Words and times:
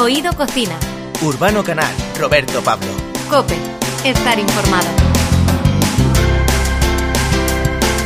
Oído 0.00 0.32
Cocina. 0.32 0.78
Urbano 1.20 1.62
Canal, 1.62 1.94
Roberto 2.18 2.62
Pablo. 2.62 2.86
Cope, 3.28 3.54
estar 4.02 4.38
informado. 4.38 4.88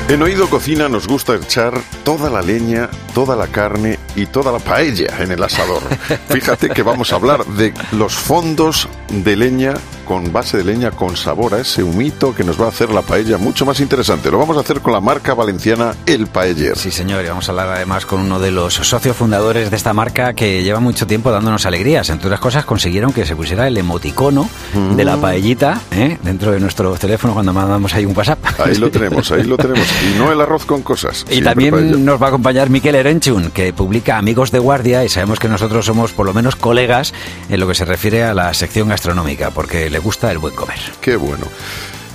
En 0.09 0.21
Oído 0.21 0.51
Cocina 0.51 0.88
nos 0.88 1.07
gusta 1.07 1.37
echar 1.37 1.80
toda 2.03 2.30
la 2.30 2.43
leña, 2.43 2.91
toda 3.15 3.37
la 3.37 3.46
carne 3.46 4.01
y 4.16 4.27
toda 4.27 4.51
la 4.51 4.59
paella 4.59 5.07
en 5.20 5.30
el 5.30 5.43
asador. 5.45 5.83
Fíjate 6.29 6.69
que 6.70 6.83
vamos 6.83 7.12
a 7.12 7.16
hablar 7.16 7.46
de 7.46 7.73
los 7.93 8.15
fondos 8.15 8.88
de 9.09 9.37
leña 9.37 9.74
con 10.05 10.32
base 10.32 10.59
de 10.59 10.64
leña 10.64 10.91
con 10.91 11.16
sabor 11.16 11.55
a 11.55 11.61
ese 11.61 11.82
humito 11.82 12.34
que 12.34 12.45
nos 12.45 12.61
va 12.61 12.66
a 12.66 12.68
hacer 12.68 12.91
la 12.91 13.02
paella 13.02 13.39
mucho 13.39 13.66
más 13.66 13.80
interesante. 13.80 14.30
Lo 14.30 14.38
vamos 14.38 14.57
a 14.57 14.61
hacer 14.61 14.80
con 14.80 14.93
la 14.93 15.00
marca 15.00 15.34
valenciana 15.34 15.95
El 16.07 16.27
Paeller. 16.27 16.77
Sí, 16.77 16.91
señor, 16.91 17.25
y 17.25 17.29
vamos 17.29 17.48
a 17.48 17.52
hablar 17.52 17.69
además 17.69 18.06
con 18.06 18.20
uno 18.20 18.38
de 18.38 18.51
los 18.51 18.75
socios 18.75 19.16
fundadores 19.16 19.70
de 19.70 19.77
esta 19.77 19.93
marca 19.93 20.34
que 20.34 20.62
lleva 20.62 20.80
mucho 20.80 21.06
tiempo 21.06 21.30
dándonos 21.30 21.66
alegrías. 21.66 22.09
Entre 22.10 22.29
otras 22.29 22.41
cosas, 22.41 22.65
consiguieron 22.65 23.12
que 23.12 23.27
se 23.27 23.37
pusiera 23.37 23.66
el 23.66 23.77
emoticono 23.77 24.48
de 24.96 25.05
la 25.05 25.16
paellita 25.16 25.80
¿eh? 25.91 26.18
dentro 26.23 26.52
de 26.52 26.60
nuestro 26.60 26.95
teléfono 26.96 27.34
cuando 27.34 27.52
mandamos 27.52 27.95
ahí 27.95 28.05
un 28.05 28.16
WhatsApp. 28.16 28.38
Ahí 28.60 28.77
lo 28.77 28.91
tenemos, 28.93 29.30
ahí 29.32 29.45
lo 29.45 29.57
tenemos. 29.57 29.87
Y 30.10 30.18
no 30.18 30.32
el 30.32 30.41
arroz 30.41 30.65
con 30.65 30.82
cosas. 30.82 31.24
Y 31.30 31.43
también 31.43 32.05
nos 32.05 32.21
va 32.21 32.27
a 32.27 32.29
acompañar 32.29 32.71
Miquel 32.71 32.95
Erenchun, 32.95 33.51
que 33.51 33.73
publica 33.73 34.18
Amigos 34.18 34.51
de 34.51 34.59
Guardia 34.59 35.05
y 35.05 35.09
sabemos 35.09 35.38
que 35.38 35.48
nosotros 35.48 35.87
somos 35.87 36.12
por 36.12 36.27
lo 36.27 36.34
menos 36.34 36.57
colegas 36.57 37.12
en 37.48 37.60
lo 37.60 37.66
que 37.66 37.74
se 37.74 37.84
refiere 37.84 38.24
a 38.24 38.34
la 38.34 38.52
sección 38.55 38.88
gastronómica, 38.88 39.51
porque 39.51 39.91
le 39.95 40.01
gusta 40.01 40.29
el 40.33 40.39
buen 40.39 40.57
comer. 40.57 40.80
Qué 41.01 41.15
bueno. 41.15 41.47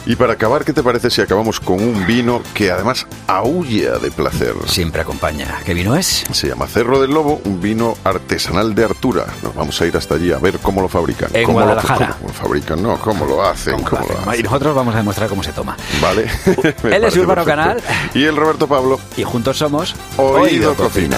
Y 0.05 0.17
para 0.17 0.33
acabar, 0.33 0.65
¿qué 0.65 0.73
te 0.73 0.83
parece 0.83 1.09
si 1.09 1.21
acabamos 1.21 1.61
con 1.61 1.81
un 1.81 2.05
vino 2.05 2.41
que 2.53 2.71
además 2.71 3.07
aúlla 3.25 3.99
de 3.99 4.11
placer? 4.11 4.53
Siempre 4.65 5.01
acompaña. 5.01 5.61
¿Qué 5.63 5.73
vino 5.73 5.95
es? 5.95 6.25
Se 6.33 6.49
llama 6.49 6.67
Cerro 6.67 6.99
del 6.99 7.11
Lobo, 7.11 7.39
un 7.45 7.61
vino 7.61 7.95
artesanal 8.03 8.75
de 8.75 8.83
Artura. 8.83 9.27
Nos 9.43 9.55
vamos 9.55 9.79
a 9.79 9.85
ir 9.85 9.95
hasta 9.95 10.15
allí 10.15 10.33
a 10.33 10.39
ver 10.39 10.59
cómo 10.59 10.81
lo 10.81 10.89
fabrican. 10.89 11.29
En 11.33 11.45
cómo 11.45 11.59
Guadalajara. 11.59 12.07
Lo, 12.07 12.13
cómo 12.15 12.27
lo 12.27 12.33
fabrican, 12.33 12.83
no, 12.83 12.99
cómo 12.99 13.25
lo 13.25 13.45
hacen. 13.45 13.75
¿Cómo 13.75 13.89
cómo 13.89 14.01
lo 14.01 14.07
lo 14.07 14.13
hacen? 14.15 14.29
hacen. 14.29 14.39
Y 14.41 14.43
nosotros 14.43 14.75
vamos 14.75 14.93
a 14.93 14.97
demostrar 14.97 15.29
cómo 15.29 15.43
se 15.43 15.53
toma. 15.53 15.77
Vale. 16.01 16.23
Él 16.83 17.03
es 17.05 17.15
Urbano 17.15 17.45
perfecto. 17.45 17.45
Canal. 17.45 17.81
Y 18.13 18.25
el 18.25 18.35
Roberto 18.35 18.67
Pablo. 18.67 18.99
Y 19.15 19.23
juntos 19.23 19.57
somos 19.57 19.95
Oído 20.17 20.75
Cocina. 20.75 21.17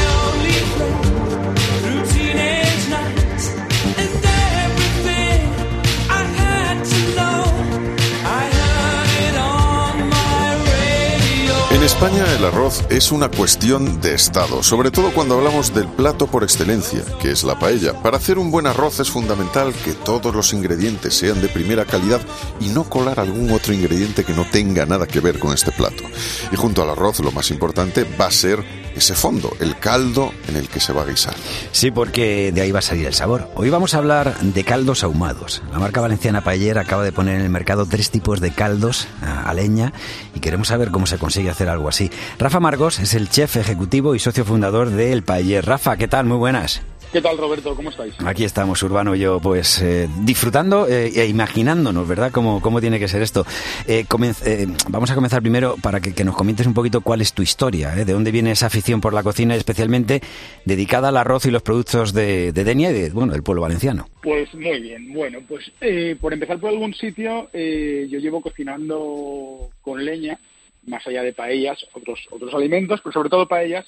En 11.81 11.85
España 11.85 12.23
el 12.35 12.45
arroz 12.45 12.83
es 12.91 13.11
una 13.11 13.27
cuestión 13.27 14.01
de 14.01 14.13
estado, 14.13 14.61
sobre 14.61 14.91
todo 14.91 15.11
cuando 15.15 15.39
hablamos 15.39 15.73
del 15.73 15.87
plato 15.87 16.27
por 16.27 16.43
excelencia, 16.43 17.03
que 17.19 17.31
es 17.31 17.43
la 17.43 17.57
paella. 17.57 17.99
Para 18.03 18.17
hacer 18.17 18.37
un 18.37 18.51
buen 18.51 18.67
arroz 18.67 18.99
es 18.99 19.09
fundamental 19.09 19.73
que 19.73 19.93
todos 19.93 20.35
los 20.35 20.53
ingredientes 20.53 21.15
sean 21.15 21.41
de 21.41 21.47
primera 21.47 21.85
calidad 21.85 22.21
y 22.59 22.67
no 22.67 22.83
colar 22.83 23.19
algún 23.19 23.49
otro 23.49 23.73
ingrediente 23.73 24.23
que 24.23 24.33
no 24.33 24.45
tenga 24.45 24.85
nada 24.85 25.07
que 25.07 25.21
ver 25.21 25.39
con 25.39 25.55
este 25.55 25.71
plato. 25.71 26.03
Y 26.51 26.55
junto 26.55 26.83
al 26.83 26.91
arroz 26.91 27.19
lo 27.19 27.31
más 27.31 27.49
importante 27.49 28.03
va 28.03 28.27
a 28.27 28.31
ser 28.31 28.63
ese 28.95 29.15
fondo, 29.15 29.55
el 29.59 29.77
caldo 29.77 30.33
en 30.47 30.55
el 30.55 30.69
que 30.69 30.79
se 30.79 30.93
va 30.93 31.03
a 31.03 31.05
guisar. 31.05 31.35
Sí, 31.71 31.91
porque 31.91 32.51
de 32.51 32.61
ahí 32.61 32.71
va 32.71 32.79
a 32.79 32.83
salir 32.83 33.05
el 33.07 33.13
sabor. 33.13 33.49
Hoy 33.55 33.69
vamos 33.69 33.93
a 33.93 33.97
hablar 33.97 34.37
de 34.39 34.63
caldos 34.63 35.03
ahumados. 35.03 35.61
La 35.71 35.79
marca 35.79 36.01
valenciana 36.01 36.41
Payer 36.41 36.77
acaba 36.77 37.03
de 37.03 37.11
poner 37.11 37.35
en 37.35 37.41
el 37.41 37.49
mercado 37.49 37.85
tres 37.85 38.09
tipos 38.11 38.39
de 38.39 38.51
caldos 38.51 39.07
a 39.21 39.41
a 39.41 39.53
leña 39.53 39.93
y 40.33 40.39
queremos 40.39 40.69
saber 40.69 40.91
cómo 40.91 41.05
se 41.05 41.17
consigue 41.17 41.49
hacer 41.49 41.69
algo 41.69 41.89
así. 41.89 42.09
Rafa 42.39 42.59
Margos 42.59 42.99
es 42.99 43.13
el 43.13 43.29
chef 43.29 43.57
ejecutivo 43.57 44.15
y 44.15 44.19
socio 44.19 44.45
fundador 44.45 44.89
de 44.89 45.13
El 45.13 45.23
Payer. 45.23 45.65
Rafa, 45.65 45.97
¿qué 45.97 46.07
tal? 46.07 46.25
Muy 46.25 46.37
buenas. 46.37 46.81
¿Qué 47.11 47.21
tal, 47.21 47.37
Roberto? 47.37 47.75
¿Cómo 47.75 47.89
estáis? 47.89 48.13
Aquí 48.25 48.45
estamos, 48.45 48.81
Urbano 48.83 49.13
y 49.15 49.19
yo, 49.19 49.41
pues 49.41 49.81
eh, 49.81 50.07
disfrutando 50.21 50.87
eh, 50.87 51.11
e 51.13 51.25
imaginándonos, 51.25 52.07
¿verdad?, 52.07 52.31
cómo, 52.31 52.61
cómo 52.61 52.79
tiene 52.79 52.99
que 52.99 53.09
ser 53.09 53.21
esto. 53.21 53.45
Eh, 53.85 54.05
eh, 54.45 54.67
vamos 54.87 55.11
a 55.11 55.15
comenzar 55.15 55.41
primero 55.41 55.75
para 55.81 55.99
que, 55.99 56.13
que 56.13 56.23
nos 56.23 56.37
comentes 56.37 56.65
un 56.67 56.73
poquito 56.73 57.01
cuál 57.01 57.19
es 57.19 57.33
tu 57.33 57.41
historia, 57.41 57.93
¿eh? 57.97 58.05
de 58.05 58.13
dónde 58.13 58.31
viene 58.31 58.51
esa 58.51 58.67
afición 58.67 59.01
por 59.01 59.13
la 59.13 59.23
cocina, 59.23 59.55
especialmente 59.55 60.21
dedicada 60.63 61.09
al 61.09 61.17
arroz 61.17 61.45
y 61.45 61.51
los 61.51 61.63
productos 61.63 62.13
de, 62.13 62.53
de 62.53 62.63
Denia 62.63 62.91
y 62.91 62.93
de, 62.93 63.09
bueno, 63.09 63.33
del 63.33 63.43
pueblo 63.43 63.61
valenciano. 63.61 64.07
Pues 64.21 64.53
muy 64.53 64.79
bien. 64.79 65.13
Bueno, 65.13 65.39
pues 65.45 65.69
eh, 65.81 66.15
por 66.19 66.31
empezar 66.31 66.59
por 66.59 66.69
algún 66.69 66.93
sitio, 66.93 67.49
eh, 67.51 68.07
yo 68.09 68.19
llevo 68.19 68.39
cocinando 68.39 69.69
con 69.81 70.05
leña, 70.05 70.39
más 70.87 71.05
allá 71.05 71.23
de 71.23 71.33
paellas, 71.33 71.85
otros 71.93 72.25
otros 72.31 72.53
alimentos, 72.53 73.01
pero 73.03 73.11
sobre 73.11 73.29
todo 73.29 73.49
paellas, 73.49 73.85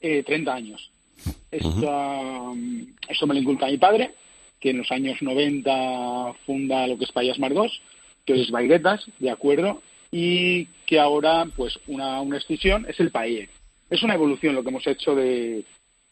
eh, 0.00 0.24
30 0.24 0.52
años. 0.52 0.90
Esto 1.56 3.26
me 3.26 3.34
lo 3.34 3.40
inculca 3.40 3.66
mi 3.66 3.78
padre, 3.78 4.12
que 4.60 4.70
en 4.70 4.78
los 4.78 4.90
años 4.90 5.20
90 5.20 6.32
funda 6.46 6.86
lo 6.86 6.98
que 6.98 7.04
es 7.04 7.12
Paellas 7.12 7.38
Margós, 7.38 7.80
que 8.24 8.40
es 8.40 8.50
Bairetas, 8.50 9.06
de 9.18 9.30
acuerdo, 9.30 9.82
y 10.10 10.66
que 10.86 10.98
ahora, 10.98 11.46
pues, 11.56 11.78
una, 11.86 12.20
una 12.20 12.36
extinción 12.36 12.86
es 12.88 12.98
el 13.00 13.10
paella. 13.10 13.48
Es 13.90 14.02
una 14.02 14.14
evolución 14.14 14.54
lo 14.54 14.62
que 14.62 14.70
hemos 14.70 14.86
hecho 14.86 15.14
de, 15.14 15.64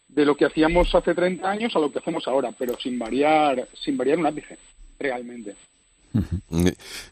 de 0.08 0.24
lo 0.24 0.36
que 0.36 0.44
hacíamos 0.44 0.94
hace 0.94 1.14
30 1.14 1.48
años 1.48 1.74
a 1.74 1.78
lo 1.78 1.90
que 1.90 1.98
hacemos 1.98 2.26
ahora, 2.28 2.52
pero 2.56 2.78
sin 2.78 2.98
variar, 2.98 3.66
sin 3.74 3.96
variar 3.96 4.18
un 4.18 4.26
ápice, 4.26 4.58
realmente. 4.98 5.54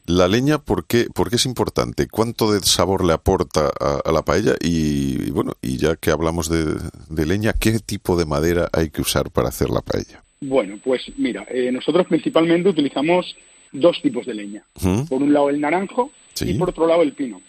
La 0.07 0.29
leña, 0.29 0.59
¿por 0.59 0.87
qué, 0.87 1.07
por 1.15 1.31
qué 1.31 1.37
es 1.37 1.47
importante? 1.47 2.09
¿Cuánto 2.09 2.53
de 2.53 2.61
sabor 2.61 3.05
le 3.05 3.13
aporta 3.13 3.71
a, 3.81 4.01
a 4.05 4.13
la 4.13 4.23
paella? 4.23 4.55
Y, 4.61 5.23
y 5.29 5.31
bueno, 5.31 5.55
y 5.63 5.77
ya 5.79 5.97
que 5.97 6.11
hablamos 6.11 6.49
de, 6.49 6.77
de 7.09 7.27
leña, 7.27 7.53
¿qué 7.53 7.79
tipo 7.81 8.17
de 8.17 8.25
madera 8.27 8.69
hay 8.73 8.91
que 8.91 9.01
usar 9.03 9.31
para 9.31 9.49
hacer 9.49 9.71
la 9.71 9.81
paella? 9.81 10.23
Bueno, 10.41 10.79
pues 10.83 11.03
mira, 11.19 11.47
eh, 11.51 11.71
nosotros 11.73 12.07
principalmente 12.07 12.69
utilizamos 12.69 13.35
dos 13.73 14.01
tipos 14.03 14.27
de 14.27 14.35
leña. 14.35 14.65
Por 15.09 15.23
un 15.23 15.33
lado 15.33 15.51
el 15.51 15.61
naranjo 15.61 16.11
Sí. 16.35 16.51
y 16.51 16.55
por 16.55 16.71
otro 16.71 16.87
lado 16.87 17.03
el 17.03 17.13
pino. 17.13 17.41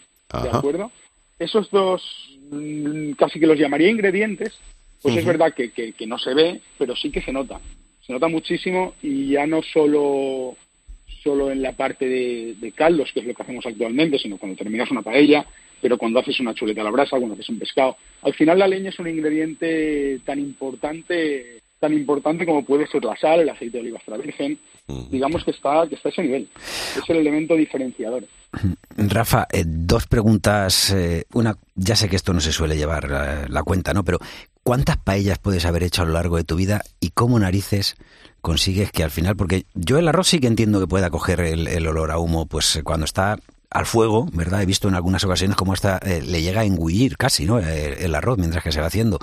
¿De 0.44 0.50
acuerdo? 0.50 0.92
Esos 1.40 1.70
dos, 1.72 2.02
mm, 2.52 3.12
casi 3.14 3.40
que 3.40 3.48
los 3.48 3.58
llamaría 3.58 3.90
ingredientes, 3.90 4.54
pues 5.02 5.18
es 5.18 5.26
verdad 5.26 5.54
que, 5.54 5.72
que- 5.72 5.94
que 5.94 6.06
no 6.06 6.18
se 6.20 6.34
ve, 6.34 6.62
pero 6.78 6.96
sí 6.96 7.10
que 7.12 7.22
se 7.22 7.32
nota. 7.32 7.60
Se 8.06 8.14
nota 8.14 8.28
muchísimo 8.28 8.94
y 9.02 9.30
ya 9.32 9.48
no 9.48 9.62
solo, 9.64 10.56
solo 11.24 11.52
en 11.52 11.62
la 11.62 11.74
parte 11.74 12.08
de, 12.08 12.56
de 12.60 12.72
caldos, 12.72 13.12
que 13.14 13.20
es 13.22 13.26
lo 13.26 13.34
que 13.34 13.44
hacemos 13.44 13.66
actualmente, 13.66 14.18
sino 14.20 14.38
cuando 14.38 14.58
terminas 14.58 14.92
una 14.92 15.02
paella, 15.02 15.46
pero 15.82 15.98
cuando 15.98 16.20
haces 16.20 16.40
una 16.40 16.54
chuleta 16.54 16.82
a 16.82 16.86
la 16.86 16.92
brasa, 16.92 17.18
cuando 17.18 17.34
haces 17.34 17.50
un 17.50 17.60
pescado. 17.60 17.98
Al 18.22 18.34
final 18.34 18.60
la 18.60 18.68
leña 18.68 18.90
es 18.90 19.00
un 19.00 19.08
ingrediente 19.08 20.20
tan 20.26 20.40
importante 20.40 21.62
tan 21.82 21.94
importante 21.94 22.46
como 22.46 22.64
puede 22.64 22.86
ser 22.86 23.04
la 23.04 23.18
sal, 23.18 23.40
el 23.40 23.50
aceite 23.50 23.78
de 23.78 23.82
oliva 23.82 23.98
extra 23.98 24.16
virgen, 24.16 24.60
digamos 25.10 25.44
que 25.44 25.50
está, 25.50 25.88
que 25.90 25.96
está 25.96 26.10
a 26.10 26.12
ese 26.12 26.22
nivel. 26.22 26.48
Es 26.96 27.10
el 27.10 27.18
elemento 27.18 27.56
diferenciador. 27.56 28.24
Rafa, 28.98 29.48
eh, 29.52 29.64
dos 29.66 30.06
preguntas. 30.06 30.92
eh, 30.92 31.26
una, 31.34 31.56
ya 31.74 31.96
sé 31.96 32.08
que 32.08 32.18
esto 32.18 32.34
no 32.34 32.40
se 32.40 32.52
suele 32.52 32.78
llevar 32.78 33.06
eh, 33.06 33.50
la 33.50 33.64
cuenta, 33.64 33.96
¿no? 33.96 34.06
Pero 34.06 34.20
¿cuántas 34.62 34.98
paellas 34.98 35.40
puedes 35.40 35.66
haber 35.66 35.82
hecho 35.82 36.04
a 36.04 36.06
lo 36.06 36.14
largo 36.14 36.38
de 36.38 36.44
tu 36.44 36.56
vida 36.56 36.84
y 37.00 37.10
cómo 37.10 37.40
narices 37.40 37.96
consigues 38.42 38.92
que 38.92 39.04
al 39.04 39.12
final, 39.12 39.36
porque 39.36 39.66
yo 39.74 39.98
el 39.98 40.08
arroz 40.08 40.28
sí 40.28 40.40
que 40.40 40.48
entiendo 40.48 40.80
que 40.80 40.88
pueda 40.88 41.10
coger 41.10 41.40
el, 41.42 41.68
el 41.68 41.88
olor 41.88 42.12
a 42.12 42.18
humo, 42.18 42.46
pues 42.46 42.76
eh, 42.76 42.84
cuando 42.84 43.06
está 43.06 43.38
al 43.70 43.86
fuego, 43.86 44.28
¿verdad? 44.34 44.62
He 44.62 44.66
visto 44.66 44.88
en 44.88 44.96
algunas 44.96 45.24
ocasiones 45.24 45.56
cómo 45.56 45.74
esta 45.74 45.98
eh, 46.00 46.22
le 46.22 46.42
llega 46.42 46.62
a 46.62 46.66
engullir 46.66 47.18
casi, 47.18 47.46
¿no? 47.46 47.60
El, 47.60 47.68
el 47.68 48.16
arroz 48.16 48.38
mientras 48.38 48.64
que 48.64 48.72
se 48.72 48.82
va 48.82 48.88
haciendo. 48.88 49.20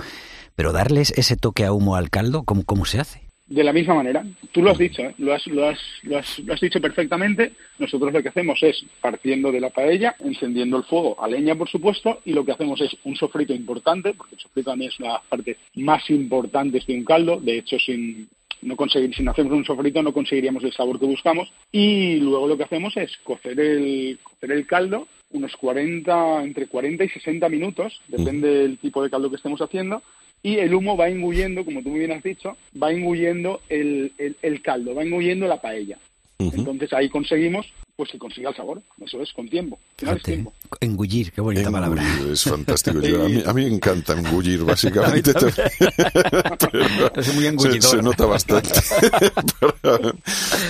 Pero 0.56 0.72
darles 0.72 1.12
ese 1.16 1.36
toque 1.36 1.64
a 1.64 1.72
humo 1.72 1.96
al 1.96 2.10
caldo, 2.10 2.44
¿cómo, 2.44 2.64
cómo 2.64 2.84
se 2.84 2.98
hace? 2.98 3.28
De 3.48 3.64
la 3.64 3.72
misma 3.72 3.94
manera, 3.94 4.26
tú 4.52 4.60
lo 4.60 4.72
has 4.72 4.78
dicho, 4.78 5.00
¿eh? 5.00 5.14
lo, 5.16 5.32
has, 5.32 5.46
lo, 5.46 5.66
has, 5.66 5.78
lo, 6.02 6.18
has, 6.18 6.38
lo 6.40 6.52
has 6.52 6.60
dicho 6.60 6.82
perfectamente. 6.82 7.52
Nosotros 7.78 8.12
lo 8.12 8.22
que 8.22 8.28
hacemos 8.28 8.62
es, 8.62 8.84
partiendo 9.00 9.50
de 9.50 9.60
la 9.60 9.70
paella, 9.70 10.14
encendiendo 10.18 10.76
el 10.76 10.84
fuego 10.84 11.16
a 11.22 11.26
leña, 11.28 11.54
por 11.54 11.66
supuesto, 11.66 12.20
y 12.26 12.32
lo 12.34 12.44
que 12.44 12.52
hacemos 12.52 12.78
es 12.82 12.94
un 13.04 13.16
sofrito 13.16 13.54
importante, 13.54 14.12
porque 14.12 14.34
el 14.34 14.40
sofrito 14.42 14.70
también 14.70 14.90
es 14.90 15.00
una 15.00 15.08
de 15.08 15.14
las 15.14 15.24
partes 15.24 15.56
más 15.76 16.10
importantes 16.10 16.86
de 16.86 16.94
un 16.94 17.04
caldo. 17.04 17.40
De 17.40 17.56
hecho, 17.56 17.78
sin, 17.78 18.28
no 18.62 18.76
conseguir, 18.76 19.14
si 19.14 19.22
no 19.22 19.30
hacemos 19.30 19.52
un 19.52 19.64
sofrito 19.64 20.02
no 20.02 20.12
conseguiríamos 20.12 20.64
el 20.64 20.72
sabor 20.72 20.98
que 20.98 21.06
buscamos. 21.06 21.50
Y 21.72 22.16
luego 22.16 22.48
lo 22.48 22.56
que 22.56 22.64
hacemos 22.64 22.96
es 22.96 23.16
cocer 23.18 23.58
el, 23.58 24.18
cocer 24.22 24.52
el 24.52 24.66
caldo 24.66 25.06
unos 25.30 25.56
40, 25.56 26.42
entre 26.42 26.66
40 26.66 27.04
y 27.04 27.08
60 27.08 27.48
minutos, 27.48 28.00
depende 28.08 28.48
del 28.48 28.78
tipo 28.78 29.02
de 29.02 29.10
caldo 29.10 29.28
que 29.28 29.36
estemos 29.36 29.60
haciendo, 29.60 30.02
y 30.42 30.56
el 30.56 30.74
humo 30.74 30.96
va 30.96 31.08
engullendo, 31.08 31.64
como 31.64 31.82
tú 31.82 31.90
muy 31.90 32.00
bien 32.00 32.12
has 32.12 32.22
dicho, 32.22 32.56
va 32.80 32.92
engullendo 32.92 33.60
el, 33.68 34.12
el, 34.18 34.36
el 34.40 34.62
caldo, 34.62 34.94
va 34.94 35.02
engullendo 35.02 35.46
la 35.46 35.60
paella. 35.60 35.98
Entonces 36.40 36.92
ahí 36.92 37.08
conseguimos 37.10 37.66
pues 37.96 38.10
que 38.12 38.18
consiga 38.18 38.50
el 38.50 38.56
sabor. 38.56 38.80
Eso 39.04 39.20
es, 39.20 39.32
con 39.32 39.48
tiempo. 39.48 39.76
Es 39.96 40.04
Fíjate, 40.04 40.20
tiempo. 40.22 40.52
engullir, 40.80 41.32
qué 41.32 41.40
bonita 41.40 41.68
palabra. 41.68 42.00
Engullir, 42.00 42.32
es 42.32 42.44
fantástico. 42.44 43.00
Yo- 43.00 43.24
a, 43.24 43.28
mí, 43.28 43.42
a 43.44 43.52
mí 43.52 43.64
me 43.64 43.74
encanta 43.74 44.12
engullir, 44.12 44.62
básicamente. 44.64 45.32
Soy 45.32 45.50
muy 47.34 47.42
se, 47.42 47.48
engullidor. 47.48 47.90
se 47.90 48.02
nota 48.02 48.26
bastante. 48.26 48.70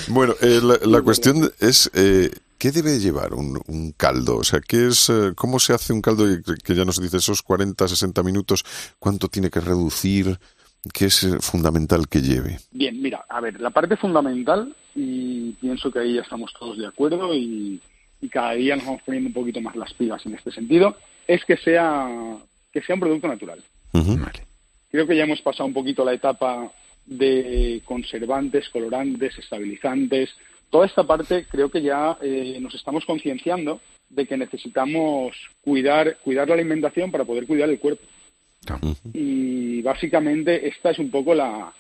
bueno, 0.09 0.35
eh, 0.41 0.61
la, 0.63 0.79
la 0.87 1.03
cuestión 1.03 1.51
es... 1.61 1.91
eh, 1.95 2.31
¿Qué 2.59 2.73
debe 2.73 2.99
llevar 2.99 3.35
un, 3.35 3.61
un 3.69 3.93
caldo? 3.93 4.39
O 4.39 4.43
sea, 4.43 4.59
¿qué 4.61 4.89
es, 4.89 5.09
eh, 5.11 5.31
¿cómo 5.37 5.61
se 5.61 5.75
hace 5.75 5.93
un 5.93 6.03
caldo 6.03 6.25
que 6.65 6.75
ya 6.75 6.85
nos 6.85 7.01
dice 7.01 7.19
esos 7.19 7.41
40, 7.43 7.87
60 7.87 8.21
minutos? 8.25 8.65
¿Cuánto 8.99 9.29
tiene 9.29 9.49
que 9.49 9.61
reducir? 9.61 10.41
¿Qué 10.93 11.07
es 11.07 11.25
eh, 11.25 11.39
fundamental 11.41 12.09
que 12.09 12.21
lleve? 12.21 12.59
Bien, 12.71 13.01
mira, 13.01 13.25
a 13.29 13.41
ver, 13.41 13.61
la 13.61 13.71
parte 13.71 13.97
fundamental, 13.97 14.75
y 14.95 15.53
pienso 15.53 15.91
que 15.91 15.99
ahí 15.99 16.15
ya 16.15 16.23
estamos 16.23 16.53
todos 16.59 16.79
de 16.79 16.87
acuerdo 16.87 17.35
y, 17.35 17.81
y 18.21 18.29
cada 18.29 18.53
día 18.53 18.77
nos 18.77 18.87
vamos 18.87 19.03
poniendo 19.05 19.29
un 19.29 19.35
poquito 19.35 19.61
más 19.61 19.77
las 19.77 19.93
pilas 19.95 20.25
en 20.27 20.35
este 20.35 20.51
sentido, 20.51 20.97
es 21.27 21.45
que 21.45 21.57
sea, 21.57 22.37
que 22.73 22.83
sea 22.83 22.95
un 22.95 23.01
producto 23.01 23.29
natural. 23.29 23.63
Vale. 23.93 24.43
Creo 24.91 25.07
que 25.07 25.17
ya 25.17 25.25
hemos 25.25 25.43
pasado 25.43 25.67
un 25.67 25.75
poquito 25.75 26.05
la 26.05 26.15
etapa 26.15 26.71
de 27.05 27.83
conservantes, 27.85 28.69
colorantes, 28.69 29.39
estabilizantes. 29.39 30.31
Toda 30.71 30.87
esta 30.87 31.05
parte 31.05 31.47
creo 31.51 31.71
que 31.71 31.83
ya 31.83 32.17
eh, 32.23 32.59
nos 32.61 32.75
estamos 32.75 33.05
concienciando 33.05 33.81
de 34.09 34.27
que 34.27 34.37
necesitamos 34.37 35.37
cuidar, 35.63 36.19
cuidar 36.23 36.49
la 36.49 36.55
alimentación 36.55 37.11
para 37.11 37.25
poder 37.25 37.47
cuidar 37.47 37.69
el 37.69 37.79
cuerpo. 37.79 38.03
Y 39.13 39.83
básicamente 39.83 40.69
esta 40.69 40.91
es 40.91 40.99
un 40.99 41.11
poco 41.11 41.35
la, 41.35 41.73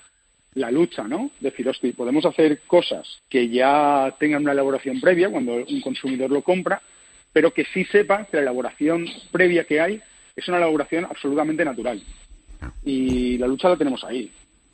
la 0.55 0.71
lucha, 0.71 1.05
¿no? 1.05 1.31
Decir, 1.41 1.69
hostia, 1.69 1.93
podemos 1.97 2.25
hacer 2.25 2.61
cosas 2.67 3.21
que 3.29 3.49
ya 3.49 4.15
tengan 4.19 4.43
una 4.43 4.53
elaboración 4.53 5.01
previa 5.01 5.31
cuando 5.31 5.55
un 5.55 5.81
consumidor 5.81 6.31
lo 6.31 6.43
compra, 6.43 6.81
pero 7.33 7.53
que 7.53 7.65
sí 7.65 7.85
sepa 7.85 8.25
que 8.25 8.37
la 8.37 8.43
elaboración 8.43 9.07
previa 9.31 9.65
que 9.65 9.81
hay 9.81 10.01
es 10.35 10.49
una 10.49 10.59
elaboración 10.59 11.05
absolutamente 11.05 11.65
natural. 11.65 12.03
Y 12.85 13.39
la 13.39 13.47
lucha 13.47 13.69
la 13.69 13.77
tenemos 13.77 14.03
ahí. 14.05 14.31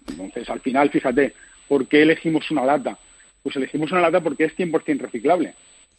Entonces, 0.08 0.48
al 0.48 0.60
final, 0.60 0.90
fíjate, 0.90 1.34
¿por 1.68 1.86
qué 1.86 2.02
elegimos 2.02 2.50
una 2.50 2.64
lata? 2.64 2.98
Pues 3.42 3.56
elegimos 3.56 3.90
una 3.92 4.00
lata 4.00 4.20
porque 4.20 4.44
es 4.44 4.56
100% 4.56 4.98
reciclable, 5.00 5.54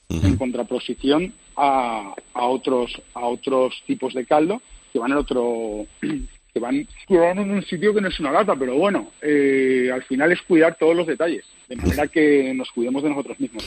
en 0.10 0.38
contraposición 0.38 1.34
a, 1.56 2.14
a 2.34 2.46
otros 2.46 3.02
a 3.14 3.26
otros 3.26 3.84
tipos 3.86 4.14
de 4.14 4.26
caldo 4.26 4.62
que 4.96 5.00
van 5.00 5.12
en 5.12 5.18
otro 5.18 5.86
que 6.54 6.60
van, 6.62 6.88
van 7.10 7.38
en 7.38 7.52
un 7.52 7.62
sitio 7.64 7.94
que 7.94 8.00
no 8.00 8.08
es 8.08 8.18
una 8.22 8.32
lata, 8.32 8.56
pero 8.56 8.78
bueno, 8.78 9.12
eh, 9.22 9.90
al 9.94 10.04
final 10.04 10.32
es 10.32 10.42
cuidar 10.44 10.78
todos 10.80 10.96
los 10.96 11.06
detalles, 11.06 11.44
de 11.68 11.76
manera 11.76 12.08
que 12.08 12.54
nos 12.56 12.72
cuidemos 12.72 13.04
de 13.04 13.10
nosotros 13.10 13.38
mismos. 13.38 13.66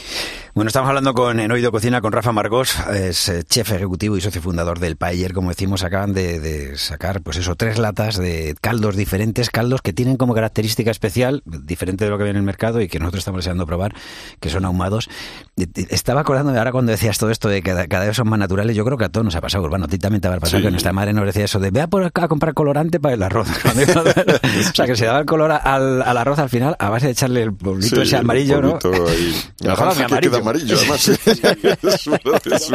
Bueno, 0.55 0.69
estamos 0.69 0.89
hablando 0.89 1.13
con 1.13 1.39
En 1.39 1.51
Oído 1.51 1.71
Cocina 1.71 2.01
con 2.01 2.11
Rafa 2.11 2.31
Margós, 2.31 2.75
es 2.91 3.29
eh, 3.29 3.43
chef 3.43 3.71
ejecutivo 3.71 4.17
y 4.17 4.21
socio 4.21 4.41
fundador 4.41 4.79
del 4.79 4.97
Paella. 4.97 5.29
Como 5.33 5.49
decimos, 5.49 5.83
acaban 5.83 6.11
de, 6.13 6.39
de 6.39 6.75
sacar, 6.75 7.21
pues 7.21 7.37
eso, 7.37 7.55
tres 7.55 7.77
latas 7.77 8.17
de 8.17 8.55
caldos 8.59 8.95
diferentes, 8.95 9.51
caldos 9.51 9.81
que 9.81 9.93
tienen 9.93 10.17
como 10.17 10.33
característica 10.33 10.89
especial, 10.91 11.43
diferente 11.45 12.03
de 12.03 12.11
lo 12.11 12.17
que 12.17 12.23
había 12.23 12.31
en 12.31 12.37
el 12.37 12.43
mercado 12.43 12.81
y 12.81 12.87
que 12.87 12.99
nosotros 12.99 13.19
estamos 13.19 13.39
deseando 13.39 13.65
probar, 13.67 13.93
que 14.39 14.49
son 14.49 14.65
ahumados. 14.65 15.07
Eh, 15.55 15.67
eh, 15.75 15.85
Estaba 15.91 16.21
acordándome 16.21 16.57
ahora 16.57 16.71
cuando 16.71 16.91
decías 16.91 17.17
todo 17.19 17.29
esto 17.29 17.47
de 17.47 17.61
que 17.61 17.69
cada, 17.69 17.87
cada 17.87 18.05
vez 18.07 18.15
son 18.17 18.27
más 18.27 18.39
naturales, 18.39 18.75
yo 18.75 18.83
creo 18.83 18.97
que 18.97 19.05
a 19.05 19.09
todos 19.09 19.23
nos 19.25 19.35
ha 19.35 19.41
pasado, 19.41 19.63
Urbano, 19.63 19.85
a 19.85 19.87
ti 19.87 19.97
también 19.99 20.19
te 20.21 20.27
habrá 20.27 20.39
pasado 20.39 20.59
Sí. 20.59 20.63
que 20.65 20.71
nuestra 20.71 20.91
madre 20.93 21.13
nos 21.13 21.25
decía 21.25 21.45
eso 21.45 21.59
de 21.59 21.69
ve 21.69 21.81
a, 21.81 21.87
por 21.87 22.03
acá 22.03 22.23
a 22.23 22.27
comprar 22.27 22.53
colorante 22.55 22.99
para 22.99 23.13
el 23.13 23.23
arroz. 23.23 23.47
O 24.69 24.73
sea, 24.73 24.85
que 24.87 24.95
se 24.95 25.05
daba 25.05 25.19
el 25.19 25.25
color 25.25 25.51
al, 25.51 26.01
al 26.01 26.17
arroz 26.17 26.39
al 26.39 26.49
final 26.49 26.75
a 26.79 26.89
base 26.89 27.05
de 27.05 27.11
echarle 27.13 27.43
el 27.43 27.53
polvito 27.53 27.95
Sí, 27.97 28.01
ese 28.01 28.15
el 28.15 28.21
amarillo, 28.21 28.61
¿no? 28.61 28.79
polvito 28.79 29.07
ahí. 29.07 29.35
Ojalá 29.71 29.93
queda 29.93 30.19
amarillo. 30.49 30.77
además. 30.77 31.01
sí. 31.01 31.11
es, 31.87 32.07
un, 32.07 32.19
es 32.53 32.69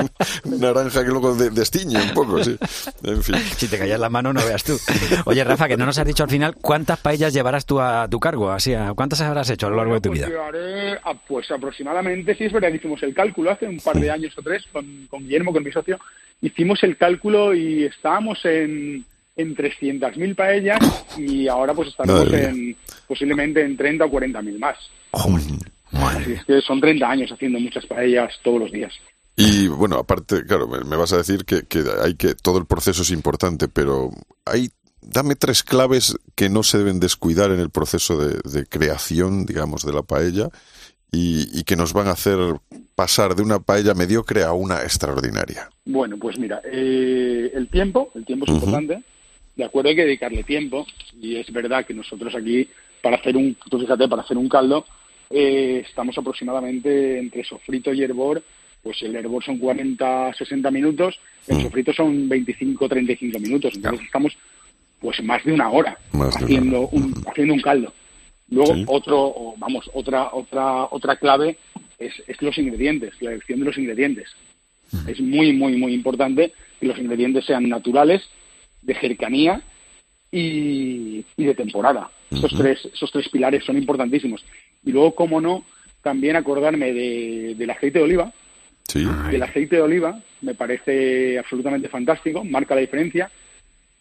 un 0.44 0.60
naranja 0.60 1.02
que 1.04 1.10
luego 1.10 1.34
de- 1.34 1.50
destiñe 1.50 2.00
un 2.00 2.10
poco, 2.14 2.42
sí. 2.42 2.56
En 3.02 3.22
fin. 3.22 3.36
Si 3.56 3.68
te 3.68 3.78
caías 3.78 3.98
la 4.00 4.08
mano, 4.10 4.32
no 4.32 4.44
veas 4.44 4.64
tú. 4.64 4.78
Oye, 5.26 5.42
Rafa, 5.44 5.68
que 5.68 5.76
no 5.76 5.86
nos 5.86 5.98
has 5.98 6.06
dicho 6.06 6.22
al 6.24 6.30
final 6.30 6.54
cuántas 6.56 6.98
paellas 7.00 7.32
llevarás 7.32 7.66
tú 7.66 7.80
a 7.80 8.08
tu 8.08 8.18
cargo, 8.20 8.50
así, 8.50 8.74
a- 8.74 8.92
¿cuántas 8.94 9.20
habrás 9.20 9.48
hecho 9.50 9.66
a 9.66 9.70
lo 9.70 9.76
largo 9.76 9.94
de 9.94 10.00
tu 10.00 10.08
Pues 10.10 10.20
vida? 10.20 10.28
llevaré 10.28 10.92
a- 10.94 11.14
pues 11.26 11.50
aproximadamente, 11.50 12.34
sí 12.34 12.44
es 12.44 12.52
verdad 12.52 12.68
que 12.70 12.76
hicimos 12.76 13.02
el 13.02 13.14
cálculo 13.14 13.50
hace 13.50 13.66
un 13.66 13.78
par 13.80 13.96
de 13.96 14.10
años 14.10 14.32
o 14.36 14.42
tres 14.42 14.64
con, 14.72 15.06
con 15.08 15.22
Guillermo, 15.22 15.52
con 15.52 15.62
mi 15.64 15.72
socio, 15.72 15.98
hicimos 16.40 16.82
el 16.82 16.96
cálculo 16.96 17.54
y 17.54 17.84
estábamos 17.84 18.38
en, 18.44 19.04
en 19.36 19.56
300.000 19.56 20.34
paellas 20.34 20.78
y 21.18 21.48
ahora 21.48 21.74
pues 21.74 21.88
estaremos 21.88 22.32
en 22.32 22.76
posiblemente 23.08 23.62
en 23.64 23.76
30 23.76 24.04
o 24.04 24.10
40.000 24.10 24.58
más. 24.58 24.76
Así 25.96 26.32
es 26.32 26.44
que 26.44 26.60
son 26.60 26.80
30 26.80 27.08
años 27.08 27.32
haciendo 27.32 27.58
muchas 27.60 27.86
paellas 27.86 28.32
todos 28.42 28.60
los 28.60 28.72
días. 28.72 28.92
Y 29.36 29.66
bueno, 29.68 29.96
aparte, 29.96 30.44
claro, 30.46 30.68
me 30.68 30.96
vas 30.96 31.12
a 31.12 31.16
decir 31.16 31.44
que, 31.44 31.62
que 31.62 31.82
hay 32.02 32.14
que 32.14 32.34
todo 32.34 32.58
el 32.58 32.66
proceso 32.66 33.02
es 33.02 33.10
importante, 33.10 33.68
pero 33.68 34.10
hay 34.44 34.68
dame 35.00 35.34
tres 35.34 35.62
claves 35.62 36.16
que 36.34 36.48
no 36.48 36.62
se 36.62 36.78
deben 36.78 37.00
descuidar 37.00 37.50
en 37.50 37.60
el 37.60 37.70
proceso 37.70 38.16
de, 38.16 38.40
de 38.44 38.66
creación, 38.66 39.44
digamos, 39.44 39.84
de 39.84 39.92
la 39.92 40.02
paella 40.02 40.48
y, 41.10 41.58
y 41.58 41.64
que 41.64 41.76
nos 41.76 41.92
van 41.92 42.08
a 42.08 42.12
hacer 42.12 42.38
pasar 42.94 43.34
de 43.34 43.42
una 43.42 43.60
paella 43.60 43.94
mediocre 43.94 44.44
a 44.44 44.52
una 44.52 44.82
extraordinaria. 44.82 45.68
Bueno, 45.84 46.16
pues 46.18 46.38
mira, 46.38 46.60
eh, 46.64 47.50
el 47.54 47.68
tiempo, 47.68 48.10
el 48.14 48.24
tiempo 48.24 48.46
es 48.46 48.52
importante. 48.52 49.02
De 49.56 49.64
acuerdo, 49.64 49.90
hay 49.90 49.96
que 49.96 50.04
dedicarle 50.04 50.42
tiempo. 50.42 50.86
Y 51.20 51.36
es 51.36 51.52
verdad 51.52 51.86
que 51.86 51.94
nosotros 51.94 52.34
aquí, 52.34 52.68
para 53.02 53.16
hacer 53.16 53.36
un, 53.36 53.56
tú 53.70 53.78
fíjate, 53.78 54.08
para 54.08 54.22
hacer 54.22 54.36
un 54.36 54.48
caldo, 54.48 54.84
eh, 55.30 55.82
estamos 55.88 56.16
aproximadamente 56.18 57.18
entre 57.18 57.44
sofrito 57.44 57.92
y 57.92 58.02
hervor. 58.02 58.42
Pues 58.82 59.00
el 59.02 59.16
hervor 59.16 59.42
son 59.42 59.58
40, 59.58 60.34
60 60.34 60.70
minutos, 60.70 61.18
el 61.48 61.56
Mm. 61.56 61.62
sofrito 61.62 61.92
son 61.94 62.28
25, 62.28 62.86
35 62.88 63.38
minutos. 63.38 63.72
Entonces 63.74 64.00
Claro. 64.00 64.06
estamos 64.06 64.36
pues 65.00 65.22
más 65.22 65.42
de 65.44 65.52
una 65.52 65.70
hora 65.70 65.98
Más 66.12 66.30
de 66.34 66.36
una 66.36 66.44
haciendo 66.46 66.80
hora. 66.82 66.88
un, 66.92 67.14
haciendo 67.26 67.54
un 67.54 67.60
caldo. 67.60 67.92
Luego 68.50 68.74
Sí. 68.74 68.84
otro, 68.86 69.54
vamos, 69.58 69.90
otra, 69.94 70.28
otra, 70.34 70.84
otra 70.90 71.16
clave 71.16 71.56
es, 71.98 72.12
es 72.26 72.40
los 72.42 72.56
ingredientes, 72.58 73.14
la 73.20 73.30
elección 73.32 73.60
de 73.60 73.64
los 73.66 73.78
ingredientes. 73.78 74.28
Es 75.08 75.18
muy, 75.20 75.52
muy, 75.54 75.76
muy 75.76 75.92
importante 75.94 76.52
que 76.78 76.86
los 76.86 76.98
ingredientes 76.98 77.44
sean 77.46 77.68
naturales, 77.68 78.22
de 78.82 78.94
cercanía 78.94 79.62
y, 80.36 81.24
y 81.36 81.44
de 81.44 81.54
temporada. 81.54 82.10
Esos, 82.30 82.52
tres, 82.56 82.84
esos 82.92 83.10
tres 83.12 83.28
pilares 83.28 83.64
son 83.64 83.76
importantísimos. 83.78 84.44
Y 84.84 84.90
luego, 84.90 85.14
cómo 85.14 85.40
no, 85.40 85.64
también 86.02 86.34
acordarme 86.36 86.92
de- 86.92 87.54
del 87.56 87.70
aceite 87.70 87.98
de 88.00 88.04
oliva. 88.04 88.32
Sí. 88.88 89.06
El 89.32 89.42
aceite 89.42 89.76
de 89.76 89.82
oliva 89.82 90.20
me 90.42 90.54
parece 90.54 91.38
absolutamente 91.38 91.88
fantástico, 91.88 92.44
marca 92.44 92.74
la 92.74 92.80
diferencia. 92.80 93.30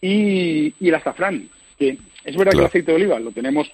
Y, 0.02 0.74
y 0.80 0.90
el 0.90 0.96
azafrán, 0.96 1.48
que 1.78 1.98
es 2.26 2.36
verdad 2.36 2.52
que 2.54 2.58
el 2.60 2.66
aceite 2.66 2.92
de 2.92 2.96
oliva 2.98 3.20
lo 3.20 3.32
tenemos 3.32 3.72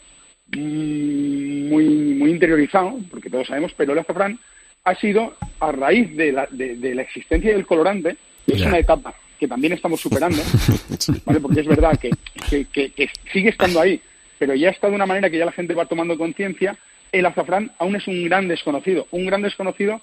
mm, 0.55 1.69
muy, 1.69 1.85
muy 1.87 2.31
interiorizado, 2.31 2.99
porque 3.09 3.29
todos 3.29 3.47
sabemos, 3.47 3.73
pero 3.77 3.93
el 3.93 3.99
azafrán 3.99 4.37
ha 4.83 4.95
sido 4.95 5.33
a 5.59 5.71
raíz 5.71 6.15
de 6.15 6.31
la, 6.31 6.47
de, 6.51 6.75
de 6.75 6.95
la 6.95 7.01
existencia 7.03 7.51
del 7.51 7.65
colorante, 7.65 8.17
que 8.45 8.53
es 8.55 8.61
una 8.61 8.77
etapa 8.79 9.13
que 9.39 9.47
también 9.47 9.73
estamos 9.73 9.99
superando. 10.01 10.41
¿vale? 11.25 11.39
porque 11.39 11.61
es 11.61 11.67
verdad 11.67 11.97
que, 11.99 12.11
que- 12.49 12.65
que- 12.65 12.91
que 12.91 13.09
sigue 13.31 13.49
estando 13.49 13.79
ahí, 13.79 14.01
pero 14.37 14.53
ya 14.53 14.69
está 14.69 14.89
de 14.89 14.95
una 14.95 15.05
manera 15.05 15.29
que 15.29 15.37
ya 15.37 15.45
la 15.45 15.51
gente 15.51 15.73
va 15.73 15.85
tomando 15.85 16.17
conciencia, 16.17 16.77
el 17.11 17.25
azafrán 17.25 17.71
aún 17.79 17.95
es 17.95 18.07
un 18.07 18.23
gran 18.25 18.47
desconocido, 18.47 19.07
un 19.11 19.25
gran 19.25 19.41
desconocido 19.41 20.01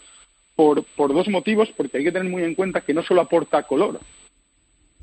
por, 0.56 0.82
por 0.96 1.12
dos 1.12 1.28
motivos, 1.28 1.68
porque 1.76 1.98
hay 1.98 2.04
que 2.04 2.12
tener 2.12 2.28
muy 2.30 2.42
en 2.42 2.54
cuenta 2.54 2.80
que 2.80 2.94
no 2.94 3.02
solo 3.02 3.20
aporta 3.20 3.62
color, 3.64 4.00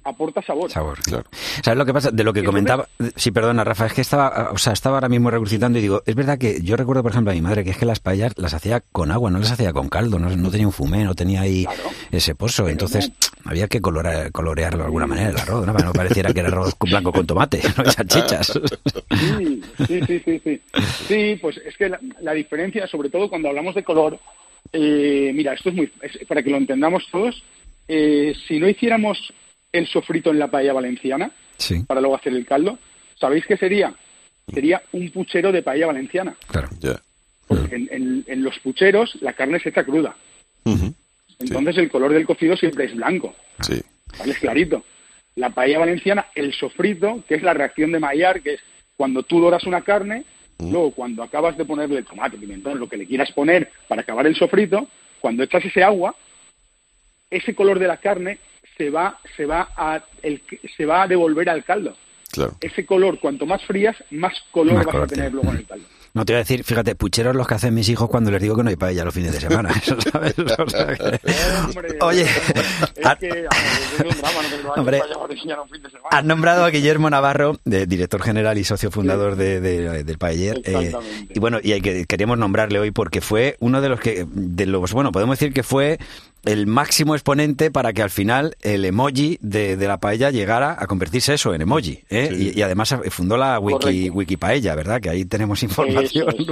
aporta 0.04 0.42
sabor. 0.42 0.70
Sabor. 0.72 1.00
Claro. 1.02 1.26
¿Sabes 1.64 1.78
lo 1.78 1.86
que 1.86 1.94
pasa? 1.94 2.12
De 2.12 2.24
lo 2.24 2.34
que 2.34 2.44
comentaba, 2.44 2.88
sí, 3.16 3.32
perdona, 3.32 3.64
Rafa, 3.64 3.86
es 3.86 3.94
que 3.94 4.02
estaba, 4.02 4.50
o 4.52 4.58
sea, 4.58 4.74
estaba 4.74 4.98
ahora 4.98 5.10
mismo 5.10 5.32
recrucitando 5.32 5.80
y 5.80 5.82
digo, 5.82 6.04
es 6.06 6.16
verdad 6.16 6.38
que 6.38 6.62
yo 6.62 6.76
recuerdo, 6.76 7.04
por 7.04 7.12
ejemplo, 7.12 7.32
a 7.32 7.36
mi 7.36 7.42
madre 7.42 7.64
que 7.64 7.70
es 7.72 7.78
que 7.78 7.86
las 7.86 8.00
paellas 8.00 8.34
las 8.38 8.54
hacía 8.54 8.82
con 8.92 9.12
agua, 9.12 9.32
no 9.32 9.40
las 9.40 9.52
hacía 9.52 9.72
con 9.74 9.90
caldo, 9.90 10.20
no, 10.20 10.30
no 10.36 10.52
tenía 10.52 10.68
un 10.68 10.74
fumé, 10.74 11.04
no 11.04 11.16
tenía 11.16 11.42
ahí 11.42 11.64
Claro. 11.66 11.90
ese 12.12 12.36
pozo, 12.36 12.68
entonces 12.70 13.12
había 13.46 13.68
que 13.68 13.80
colorar, 13.82 14.32
colorearlo 14.32 14.80
de 14.80 14.86
alguna 14.86 15.08
manera 15.08 15.30
el 15.30 15.38
arroz, 15.38 15.66
¿no? 15.66 15.74
para 15.74 15.86
no 15.86 15.94
pareciera 15.94 16.34
que 16.34 16.40
era 16.42 16.50
arroz 16.50 16.76
blanco 16.80 17.12
con 17.12 17.26
tomate, 17.26 17.62
no 17.78 17.84
y 17.86 17.92
salchichas. 17.92 18.48
Sí, 19.38 19.62
sí, 19.88 20.00
sí, 20.08 20.22
sí, 20.26 20.42
sí. 20.44 20.62
Sí, 21.08 21.40
pues 21.42 21.58
es 21.58 21.76
que 21.78 21.90
la, 21.90 22.00
la 22.22 22.34
diferencia, 22.34 22.88
sobre 22.88 23.10
todo 23.10 23.30
cuando 23.30 23.50
hablamos 23.50 23.76
de 23.76 23.84
color, 23.84 24.20
eh, 24.72 25.32
mira, 25.34 25.54
esto 25.54 25.70
es 25.70 25.76
muy, 25.76 25.92
es- 26.02 26.26
para 26.28 26.42
que 26.44 26.50
lo 26.50 26.58
entendamos 26.58 27.04
todos, 27.12 27.44
eh, 27.88 28.34
si 28.48 28.60
no 28.60 28.68
hiciéramos 28.70 29.18
el 29.74 29.88
sofrito 29.88 30.30
en 30.30 30.40
la 30.40 30.48
paella 30.48 30.72
valenciana, 30.74 31.32
Sí, 31.58 31.84
para 31.84 32.00
luego 32.02 32.16
hacer 32.16 32.34
el 32.34 32.46
caldo, 32.46 32.80
¿sabéis 33.20 33.46
qué 33.46 33.58
sería? 33.58 33.94
Sería 34.54 34.82
un 34.94 35.10
puchero 35.12 35.52
de 35.52 35.62
paella 35.62 35.88
valenciana. 35.88 36.36
claro. 36.48 36.70
Ya. 36.80 37.02
Porque 37.48 37.76
en, 37.76 37.90
en- 37.92 38.24
en 38.28 38.44
los 38.44 38.58
pucheros 38.60 39.18
la 39.22 39.34
carne 39.34 39.60
se 39.60 39.70
echa 39.70 39.84
cruda. 39.84 40.16
Entonces 41.40 41.78
el 41.78 41.90
color 41.92 42.14
del 42.14 42.26
cocido 42.26 42.56
siempre 42.56 42.86
es 42.86 42.96
blanco. 42.96 43.36
Sí. 43.62 43.82
¿vale? 44.18 44.32
Es 44.32 44.40
clarito. 44.40 44.84
La 45.36 45.50
paella 45.50 45.80
valenciana, 45.80 46.28
el 46.36 46.54
sofrito, 46.54 47.24
que 47.28 47.36
es 47.36 47.44
la 47.44 47.54
reacción 47.54 47.92
de 47.92 48.00
Maillard, 48.00 48.42
que 48.42 48.54
es 48.54 48.62
cuando 48.96 49.24
tú 49.24 49.40
doras 49.42 49.64
una 49.66 49.82
carne, 49.82 50.24
Luego, 50.60 50.92
cuando 50.92 51.24
acabas 51.24 51.58
de 51.58 51.66
ponerle 51.66 51.98
el 51.98 52.06
tomate, 52.06 52.38
pimentón, 52.38 52.80
lo 52.80 52.88
que 52.88 52.96
le 52.96 53.08
quieras 53.08 53.32
poner 53.34 53.70
para 53.88 54.02
acabar 54.04 54.26
el 54.28 54.36
sofrito, 54.36 54.88
cuando 55.20 55.44
echas 55.44 55.66
ese 55.66 55.84
agua, 55.84 56.16
ese 57.30 57.54
color 57.56 57.80
de 57.80 57.88
la 57.88 57.98
carne 57.98 58.38
se 58.78 58.90
va, 58.90 59.20
se 59.38 59.46
va 59.46 59.70
a, 59.76 60.02
el, 60.22 60.42
se 60.76 60.86
va 60.86 61.04
a 61.04 61.08
devolver 61.08 61.50
al 61.50 61.64
caldo. 61.64 61.96
Claro. 62.32 62.56
Ese 62.62 62.86
color, 62.86 63.20
cuanto 63.20 63.46
más 63.46 63.64
frías, 63.64 63.96
más 64.12 64.34
color 64.52 64.74
Más 64.76 64.86
vas 64.86 64.92
color 64.94 65.06
a 65.06 65.08
tener 65.08 65.32
luego 65.32 65.52
en 65.52 65.58
el 65.58 65.66
caldo. 65.68 65.86
No 66.16 66.26
te 66.26 66.34
voy 66.34 66.38
a 66.38 66.44
decir, 66.44 66.64
fíjate, 66.64 66.94
pucheros 66.94 67.36
los 67.36 67.48
que 67.48 67.56
hacen 67.56 67.74
mis 67.74 67.90
hijos 67.90 68.08
cuando 68.08 68.30
les 68.30 68.40
digo 68.40 68.56
que 68.56 68.62
no 68.64 68.70
hay 68.70 68.76
paella 68.76 69.04
los 69.04 69.14
fines 69.16 69.34
de 69.34 69.40
semana. 69.40 69.70
Eso, 69.76 69.98
¿sabes? 70.12 70.36
O 70.38 70.70
sea 70.70 70.86
que- 70.96 71.20
Hombre, 71.66 71.98
Oye, 72.02 72.22
es 72.22 73.18
que 73.20 73.48
Hombre, 74.76 75.00
vayas 75.00 75.18
a 75.18 75.28
diseñar 75.28 75.60
un 75.60 75.70
fin 75.70 75.82
de 75.82 75.90
semana. 75.90 76.10
Has 76.12 76.24
nombrado 76.26 76.66
a 76.66 76.70
Guillermo 76.70 77.10
Navarro, 77.10 77.60
de, 77.66 77.86
director 77.88 78.22
general 78.22 78.58
y 78.58 78.64
socio 78.64 78.92
fundador 78.92 79.36
de, 79.36 79.60
de- 79.60 80.04
del 80.04 80.18
Paeller. 80.18 80.62
eh, 80.66 80.94
y 81.30 81.40
bueno, 81.40 81.60
y 81.64 81.72
hay 81.74 81.82
que, 81.82 82.06
queríamos 82.06 82.38
nombrarle 82.38 82.80
hoy 82.80 82.92
porque 82.92 83.22
fue 83.22 83.56
uno 83.60 83.82
de 83.82 83.90
los 83.90 84.00
que, 84.00 84.26
de 84.30 84.66
los, 84.66 84.94
bueno, 84.94 85.12
podemos 85.12 85.40
decir 85.40 85.54
que 85.54 85.64
fue 85.64 85.98
el 86.46 86.68
máximo 86.68 87.16
exponente 87.16 87.72
para 87.72 87.94
que 87.94 88.02
al 88.02 88.10
final 88.10 88.56
el 88.62 88.86
emoji 88.86 89.38
de, 89.42 89.78
de 89.78 89.88
la 89.88 89.98
paella 90.00 90.32
llegara 90.32 90.76
a 90.78 90.88
convertirse 90.88 91.34
eso 91.34 91.54
en 91.54 91.62
emoji. 91.62 92.04
¿eh? 92.10 92.30
Sí. 92.32 92.52
Y, 92.56 92.60
y 92.60 92.62
además 92.62 92.96
fundó 93.10 93.38
la 93.38 93.60
wiki, 93.60 94.10
wiki 94.10 94.38
paella, 94.38 94.76
¿verdad? 94.76 95.02
Que 95.02 95.10
ahí 95.10 95.26
tenemos 95.26 95.64
información. 95.64 96.36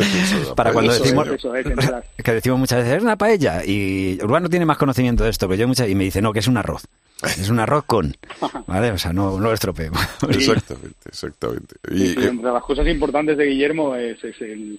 Eso, 0.00 0.54
para 0.54 0.72
cuando 0.72 0.92
eso 0.92 1.02
decimos 1.02 1.26
es, 1.28 1.34
eso 1.34 1.54
es, 1.54 1.66
entrar. 1.66 2.04
que 2.24 2.32
decimos 2.32 2.58
muchas 2.58 2.78
veces 2.80 2.98
es 2.98 3.02
una 3.02 3.16
paella 3.16 3.64
y 3.64 4.18
Urbano 4.22 4.48
tiene 4.48 4.66
más 4.66 4.76
conocimiento 4.76 5.24
de 5.24 5.30
esto 5.30 5.48
que 5.48 5.56
yo 5.56 5.66
muchas 5.66 5.88
y 5.88 5.94
me 5.94 6.04
dice 6.04 6.20
no 6.22 6.32
que 6.32 6.40
es 6.40 6.48
un 6.48 6.56
arroz 6.56 6.86
es 7.22 7.48
un 7.48 7.60
arroz 7.60 7.84
con 7.84 8.16
vale 8.66 8.90
o 8.90 8.98
sea 8.98 9.12
no 9.12 9.32
no 9.32 9.40
lo 9.40 9.52
estropeemos 9.52 10.00
Exactamente, 10.28 11.08
exactamente. 11.08 11.76
Y, 11.90 12.08
sí, 12.08 12.14
eh, 12.18 12.28
entre 12.28 12.52
las 12.52 12.62
cosas 12.62 12.86
importantes 12.86 13.36
de 13.36 13.46
Guillermo 13.46 13.94
es, 13.94 14.22
es 14.24 14.40
el 14.40 14.78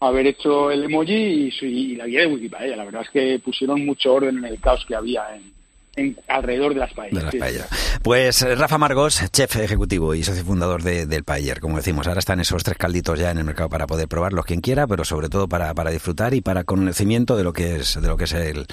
haber 0.00 0.26
hecho 0.26 0.70
el 0.70 0.84
emoji 0.84 1.50
y, 1.60 1.66
y 1.66 1.96
la 1.96 2.06
guía 2.06 2.20
de 2.20 2.26
Wikipedia. 2.28 2.76
La 2.76 2.84
verdad 2.84 3.02
es 3.02 3.10
que 3.10 3.38
pusieron 3.40 3.84
mucho 3.84 4.14
orden 4.14 4.38
en 4.38 4.44
el 4.44 4.60
caos 4.60 4.84
que 4.86 4.94
había 4.94 5.34
en, 5.34 5.57
en- 5.98 6.18
alrededor 6.28 6.74
de 6.74 6.80
las 6.80 6.92
paellas. 6.94 7.14
de 7.14 7.22
las 7.22 7.32
sí. 7.32 7.38
paellas. 7.38 7.68
Pues 8.02 8.42
eh, 8.42 8.54
Rafa 8.54 8.78
Margos, 8.78 9.22
chef 9.32 9.56
ejecutivo 9.56 10.14
y 10.14 10.22
socio 10.24 10.44
fundador 10.44 10.82
de- 10.82 11.06
del 11.06 11.24
Paeller, 11.24 11.60
como 11.60 11.76
decimos. 11.76 12.06
Ahora 12.06 12.20
están 12.20 12.40
esos 12.40 12.62
tres 12.64 12.78
calditos 12.78 13.18
ya 13.18 13.30
en 13.30 13.38
el 13.38 13.44
mercado 13.44 13.68
para 13.68 13.86
poder 13.86 14.08
probarlos 14.08 14.44
quien 14.44 14.60
quiera, 14.60 14.86
pero 14.86 15.04
sobre 15.04 15.28
todo 15.28 15.48
para, 15.48 15.74
para 15.74 15.90
disfrutar 15.90 16.34
y 16.34 16.40
para 16.40 16.64
conocimiento 16.64 17.36
de 17.36 17.44
lo 17.44 17.52
que 17.52 17.76
es 17.76 18.00
de 18.00 18.06
lo 18.08 18.16
que 18.16 18.24
es 18.24 18.32
el, 18.32 18.66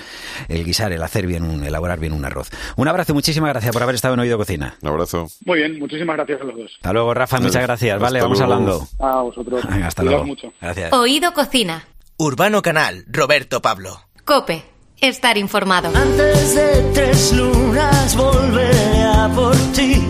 el 0.48 0.64
guisar, 0.66 0.92
el 0.92 1.02
hacer 1.04 1.28
bien, 1.28 1.44
un, 1.44 1.64
elaborar 1.64 2.00
bien 2.00 2.14
un 2.14 2.26
arroz. 2.26 2.50
Un 2.76 2.88
abrazo, 2.88 3.12
y 3.12 3.16
muchísimas 3.16 3.50
gracias 3.52 3.72
por 3.74 3.84
haber 3.84 3.96
estado 3.96 4.14
en 4.14 4.20
Oído 4.22 4.38
Cocina. 4.38 4.78
un 4.82 4.90
abrazo. 4.90 5.28
Muy 5.46 5.60
bien, 5.60 5.80
muchísimas 5.80 6.16
gracias 6.16 6.42
a 6.42 6.44
los 6.44 6.56
dos. 6.58 6.72
Hasta 6.76 6.94
luego, 6.94 7.14
Rafa, 7.14 7.40
muchas 7.40 7.62
gracias. 7.64 8.00
Vale, 8.00 8.20
Hasta 8.20 8.26
vamos 8.26 8.40
luego. 8.40 8.54
hablando. 8.54 8.88
A 9.00 9.22
vosotros. 9.22 9.68
Venga, 9.70 9.88
hasta 9.88 10.04
luego. 10.04 10.24
mucho. 10.26 10.54
Gracias. 10.62 10.94
Oído 10.94 11.34
Cocina. 11.34 11.84
Urbano 12.18 12.62
Canal, 12.62 13.06
Roberto 13.10 13.62
Pablo. 13.62 14.00
Cope. 14.24 14.75
Estar 15.02 15.38
informado. 15.38 15.90
Antes 15.96 16.56
de 16.56 16.92
tres 16.94 17.34
lunas 17.34 18.16
volveré 18.16 19.04
a 19.04 19.30
por 19.36 19.56
ti. 19.74 20.02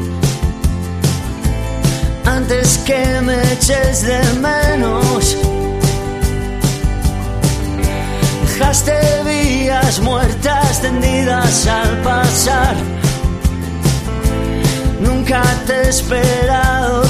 Antes 2.26 2.78
que 2.86 3.22
me 3.22 3.42
eches 3.54 4.04
de 4.04 4.20
menos. 4.40 5.38
Dejaste 8.44 8.94
vías 9.26 10.00
muertas 10.00 10.82
tendidas 10.82 11.68
al 11.68 12.02
pasar. 12.02 12.76
Nunca 15.02 15.44
te 15.66 15.74
he 15.74 15.90
esperado 15.90 17.05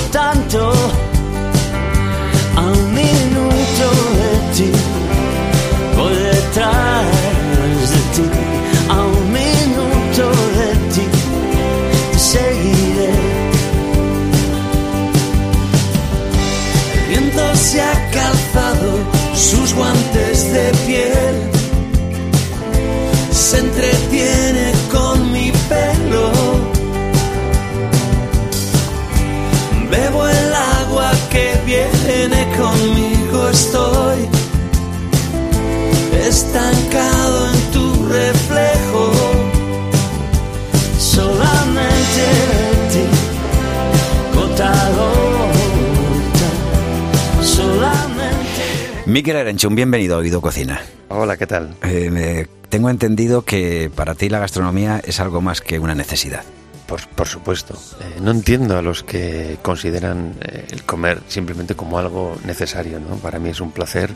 Miquel 49.16 49.38
Arenchón, 49.38 49.76
bienvenido 49.76 50.16
a 50.16 50.18
Oído 50.18 50.42
Cocina. 50.42 50.82
Hola, 51.08 51.38
¿qué 51.38 51.48
tal? 51.48 51.74
Eh, 51.84 52.48
tengo 52.68 52.90
entendido 52.90 53.44
que 53.44 53.90
para 53.96 54.14
ti 54.14 54.28
la 54.28 54.40
gastronomía 54.40 55.02
es 55.06 55.22
algo 55.22 55.40
más 55.40 55.62
que 55.62 55.80
una 55.80 55.96
necesidad. 55.96 56.44
Por, 56.86 57.08
por 57.08 57.26
supuesto. 57.26 57.76
Eh, 58.02 58.20
no 58.20 58.32
entiendo 58.32 58.78
a 58.78 58.82
los 58.82 59.04
que 59.04 59.58
consideran 59.62 60.36
eh, 60.42 60.68
el 60.70 60.84
comer 60.84 61.22
simplemente 61.30 61.76
como 61.76 61.98
algo 61.98 62.36
necesario, 62.44 63.00
¿no? 63.00 63.16
Para 63.16 63.40
mí 63.40 63.48
es 63.48 63.62
un 63.62 63.72
placer 63.72 64.12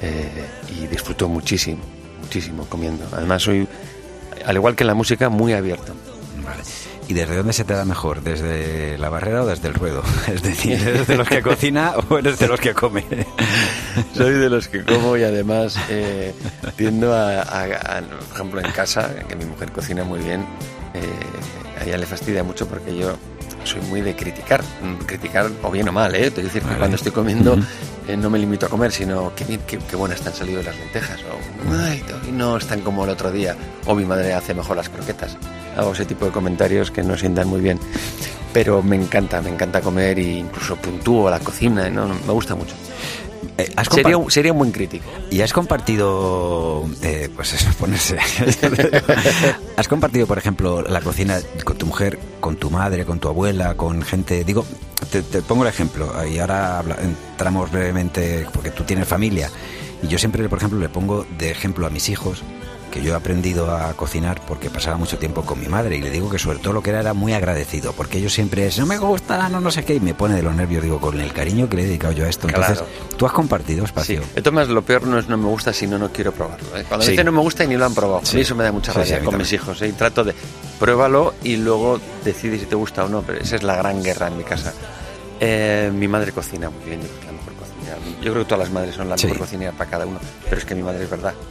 eh, 0.00 0.30
y 0.74 0.86
disfruto 0.86 1.28
muchísimo, 1.28 1.82
muchísimo 2.22 2.64
comiendo. 2.64 3.06
Además 3.12 3.42
soy, 3.42 3.68
al 4.46 4.56
igual 4.56 4.74
que 4.74 4.84
en 4.84 4.88
la 4.88 4.94
música, 4.94 5.28
muy 5.28 5.52
abierto. 5.52 5.94
Vale. 6.42 6.62
¿Y 7.06 7.14
desde 7.14 7.36
dónde 7.36 7.52
se 7.52 7.64
te 7.64 7.74
da 7.74 7.84
mejor? 7.84 8.22
¿Desde 8.22 8.96
la 8.98 9.08
barrera 9.08 9.42
o 9.42 9.46
desde 9.46 9.68
el 9.68 9.74
ruedo? 9.74 10.02
Es 10.26 10.42
decir, 10.42 10.72
¿eres 10.86 11.06
de 11.06 11.16
los 11.16 11.28
que 11.28 11.42
cocina 11.42 11.92
o 12.08 12.18
eres 12.18 12.38
de 12.38 12.48
los 12.48 12.58
que 12.60 12.74
come? 12.74 13.04
Soy 14.16 14.32
de 14.32 14.50
los 14.50 14.68
que 14.68 14.84
como 14.84 15.16
y 15.16 15.22
además 15.22 15.76
eh, 15.88 16.34
tiendo 16.76 17.14
a, 17.14 17.42
a- 17.42 17.64
a- 17.64 18.02
por 18.02 18.34
ejemplo, 18.34 18.60
en 18.60 18.72
casa, 18.72 19.14
que 19.28 19.36
mi 19.36 19.44
mujer 19.44 19.70
cocina 19.72 20.02
muy 20.04 20.20
bien, 20.20 20.44
eh, 20.94 21.80
a 21.80 21.84
ella 21.84 21.98
le 21.98 22.06
fastidia 22.06 22.42
mucho 22.42 22.66
porque 22.66 22.96
yo 22.96 23.16
soy 23.64 23.80
muy 23.82 24.00
de 24.00 24.14
criticar, 24.14 24.62
mm, 24.62 25.04
criticar 25.06 25.50
o 25.62 25.70
bien 25.70 25.88
o 25.88 25.92
mal, 25.92 26.14
¿eh? 26.14 26.30
Te 26.30 26.42
quiero 26.42 26.48
decir 26.48 26.62
que 26.62 26.76
cuando 26.76 26.96
estoy 26.96 27.12
comiendo 27.12 27.56
eh, 28.08 28.16
no 28.16 28.30
me 28.30 28.38
limito 28.38 28.66
a 28.66 28.68
comer, 28.68 28.92
sino 28.92 29.34
que 29.34 29.44
bien, 29.44 29.60
qué, 29.66 29.78
qué 29.78 29.96
buenas 29.96 30.26
han 30.26 30.34
salido 30.34 30.62
las 30.62 30.76
lentejas, 30.76 31.20
o 31.22 31.74
ay, 31.82 32.02
no 32.32 32.56
están 32.56 32.80
como 32.80 33.04
el 33.04 33.10
otro 33.10 33.32
día, 33.32 33.56
o 33.86 33.94
mi 33.94 34.04
madre 34.04 34.34
hace 34.34 34.54
mejor 34.54 34.76
las 34.76 34.88
croquetas. 34.88 35.36
Hago 35.76 35.92
ese 35.92 36.04
tipo 36.04 36.26
de 36.26 36.30
comentarios 36.30 36.90
que 36.90 37.02
no 37.02 37.16
sientan 37.16 37.48
muy 37.48 37.60
bien. 37.60 37.78
Pero 38.52 38.82
me 38.82 38.94
encanta, 38.94 39.40
me 39.40 39.50
encanta 39.50 39.80
comer 39.80 40.16
e 40.18 40.38
incluso 40.38 40.76
puntúo 40.76 41.28
la 41.28 41.40
cocina, 41.40 41.90
¿no? 41.90 42.06
me 42.06 42.32
gusta 42.32 42.54
mucho. 42.54 42.74
Eh, 43.56 43.70
¿has 43.76 43.86
Sería, 43.88 44.16
un- 44.16 44.30
sería 44.30 44.52
un 44.52 44.58
buen 44.58 44.72
crítico. 44.72 45.04
¿Y 45.30 45.40
has 45.40 45.52
compartido, 45.52 46.84
eh, 47.02 47.28
pues 47.36 47.52
eso, 47.52 47.70
ponerse... 47.78 48.18
¿Has 49.76 49.88
compartido, 49.88 50.26
por 50.26 50.38
ejemplo, 50.38 50.82
la 50.82 51.00
cocina 51.00 51.38
con 51.64 51.76
tu 51.76 51.86
mujer, 51.86 52.18
con 52.40 52.56
tu 52.56 52.70
madre, 52.70 53.04
con 53.04 53.18
tu 53.20 53.28
abuela, 53.28 53.74
con 53.74 54.02
gente... 54.02 54.44
Digo, 54.44 54.64
te, 55.10 55.22
te 55.22 55.42
pongo 55.42 55.62
el 55.62 55.68
ejemplo, 55.68 56.12
y 56.26 56.38
ahora 56.38 56.78
habla- 56.78 56.98
entramos 57.00 57.70
brevemente, 57.70 58.46
porque 58.52 58.70
tú 58.70 58.84
tienes 58.84 59.06
familia, 59.06 59.50
y 60.02 60.08
yo 60.08 60.18
siempre, 60.18 60.48
por 60.48 60.58
ejemplo, 60.58 60.78
le 60.78 60.88
pongo 60.88 61.26
de 61.38 61.50
ejemplo 61.50 61.86
a 61.86 61.90
mis 61.90 62.08
hijos, 62.08 62.42
que 62.94 63.02
yo 63.02 63.12
he 63.12 63.16
aprendido 63.16 63.74
a 63.76 63.92
cocinar 63.94 64.40
porque 64.46 64.70
pasaba 64.70 64.96
mucho 64.96 65.18
tiempo 65.18 65.42
con 65.42 65.58
mi 65.60 65.66
madre, 65.66 65.96
y 65.96 66.00
le 66.00 66.10
digo 66.10 66.30
que 66.30 66.38
sobre 66.38 66.58
todo 66.60 66.72
lo 66.72 66.80
que 66.82 66.90
era 66.90 67.00
era 67.00 67.12
muy 67.12 67.32
agradecido, 67.32 67.92
porque 67.92 68.18
ellos 68.18 68.32
siempre 68.32 68.66
es, 68.68 68.78
no 68.78 68.86
me 68.86 68.96
gusta, 68.98 69.48
no, 69.48 69.60
no 69.60 69.70
sé 69.72 69.84
qué, 69.84 69.96
y 69.96 70.00
me 70.00 70.14
pone 70.14 70.36
de 70.36 70.42
los 70.42 70.54
nervios, 70.54 70.82
digo, 70.84 71.00
con 71.00 71.20
el 71.20 71.32
cariño 71.32 71.68
que 71.68 71.76
le 71.76 71.82
he 71.82 71.86
dedicado 71.86 72.12
yo 72.12 72.24
a 72.24 72.28
esto. 72.28 72.46
Entonces, 72.48 72.78
Claro. 72.78 72.92
tú 73.16 73.26
has 73.26 73.32
compartido 73.32 73.80
Sí. 73.80 73.84
espacio. 73.86 74.22
Todas 74.36 74.52
maneras, 74.52 74.72
lo 74.74 74.82
peor 74.82 75.06
no 75.08 75.18
es 75.18 75.28
no 75.28 75.36
me 75.36 75.46
gusta, 75.48 75.72
sino 75.72 75.98
no 75.98 76.10
quiero 76.12 76.30
probarlo. 76.32 76.76
¿eh? 76.78 76.84
Cuando 76.88 77.04
Sí. 77.04 77.10
dice 77.12 77.24
no 77.24 77.32
me 77.32 77.40
gusta 77.40 77.64
y 77.64 77.66
ni 77.66 77.76
lo 77.76 77.84
han 77.84 77.94
probado. 77.94 78.20
Sí. 78.24 78.30
A 78.30 78.34
mí 78.36 78.40
eso 78.42 78.54
me 78.54 78.62
da 78.62 78.70
mucha 78.70 78.92
Sí, 78.92 78.98
sí, 79.00 79.04
rabia 79.04 79.16
con 79.18 79.24
también. 79.24 79.38
mis 79.40 79.52
hijos. 79.52 79.82
¿eh? 79.82 79.88
Y 79.88 79.92
trato 79.92 80.22
de 80.22 80.34
pruébalo 80.78 81.34
y 81.42 81.56
luego 81.56 81.98
decide 82.24 82.58
si 82.60 82.66
te 82.66 82.76
gusta 82.76 83.04
o 83.04 83.08
no. 83.08 83.22
Pero 83.22 83.40
esa 83.40 83.56
es 83.56 83.64
la 83.64 83.74
gran 83.76 84.02
guerra 84.04 84.28
en 84.28 84.36
mi 84.38 84.44
casa. 84.44 84.72
Eh, 85.40 85.90
mi 85.92 86.06
madre 86.06 86.30
cocina 86.32 86.70
muy 86.70 86.84
bien, 86.84 87.00
yo 88.24 88.32
creo 88.32 88.44
que 88.44 88.48
todas 88.48 88.66
las 88.66 88.72
madres 88.72 88.94
son 88.94 89.08
la 89.08 89.18
Sí. 89.18 89.26
mejor 89.26 89.40
cocinera 89.40 89.72
para 89.72 89.90
cada 89.90 90.06
uno. 90.06 90.18
Pero 90.44 90.56
es 90.58 90.64
que 90.64 90.74
mi 90.74 90.82
madre 90.82 91.04
es 91.04 91.10
verdad. 91.10 91.34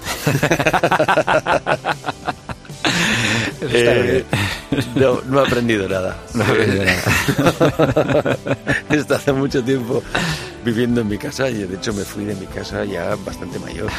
Eh, 3.62 4.24
no, 4.96 5.22
no 5.28 5.44
he 5.44 5.48
aprendido 5.48 5.88
nada. 5.88 6.18
No 6.34 6.44
he 6.44 6.48
aprendido 6.48 6.84
nada. 6.86 8.38
He 8.90 8.96
estado 8.98 9.16
hace 9.20 9.34
mucho 9.34 9.64
tiempo 9.64 10.04
viviendo 10.66 11.02
en 11.02 11.08
mi 11.08 11.18
casa 11.18 11.50
y 11.50 11.64
de 11.66 11.76
hecho 11.76 11.94
me 11.94 12.04
fui 12.04 12.26
de 12.26 12.36
mi 12.36 12.46
casa 12.46 12.84
ya 12.86 13.16
bastante 13.26 13.60
mayor. 13.60 13.90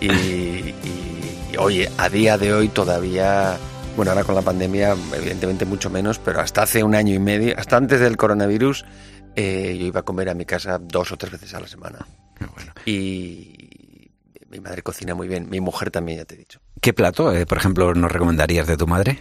Y, 0.00 0.06
y- 0.06 0.74
y, 1.52 1.56
oye, 1.58 1.90
a 1.98 2.08
día 2.08 2.38
de 2.38 2.52
hoy 2.54 2.68
todavía, 2.68 3.56
bueno, 3.96 4.10
ahora 4.12 4.24
con 4.24 4.34
la 4.34 4.42
pandemia 4.42 4.96
evidentemente 5.14 5.64
mucho 5.64 5.90
menos, 5.90 6.18
pero 6.18 6.40
hasta 6.40 6.62
hace 6.62 6.82
un 6.82 6.94
año 6.94 7.14
y 7.14 7.18
medio, 7.18 7.54
hasta 7.58 7.76
antes 7.76 8.00
del 8.00 8.16
coronavirus, 8.16 8.84
eh, 9.36 9.76
yo 9.78 9.86
iba 9.86 10.00
a 10.00 10.04
comer 10.04 10.28
a 10.28 10.34
mi 10.34 10.44
casa 10.44 10.78
dos 10.78 11.12
o 11.12 11.16
tres 11.16 11.32
veces 11.32 11.54
a 11.54 11.60
la 11.60 11.66
semana. 11.66 12.06
Y 12.86 14.10
mi 14.48 14.60
madre 14.60 14.82
cocina 14.82 15.14
muy 15.14 15.28
bien, 15.28 15.48
mi 15.50 15.60
mujer 15.60 15.90
también, 15.90 16.18
ya 16.18 16.24
te 16.24 16.34
he 16.34 16.38
dicho. 16.38 16.60
¿Qué 16.80 16.92
plato, 16.92 17.32
eh, 17.34 17.46
por 17.46 17.58
ejemplo, 17.58 17.94
nos 17.94 18.12
recomendarías 18.12 18.66
de 18.66 18.76
tu 18.76 18.86
madre? 18.86 19.18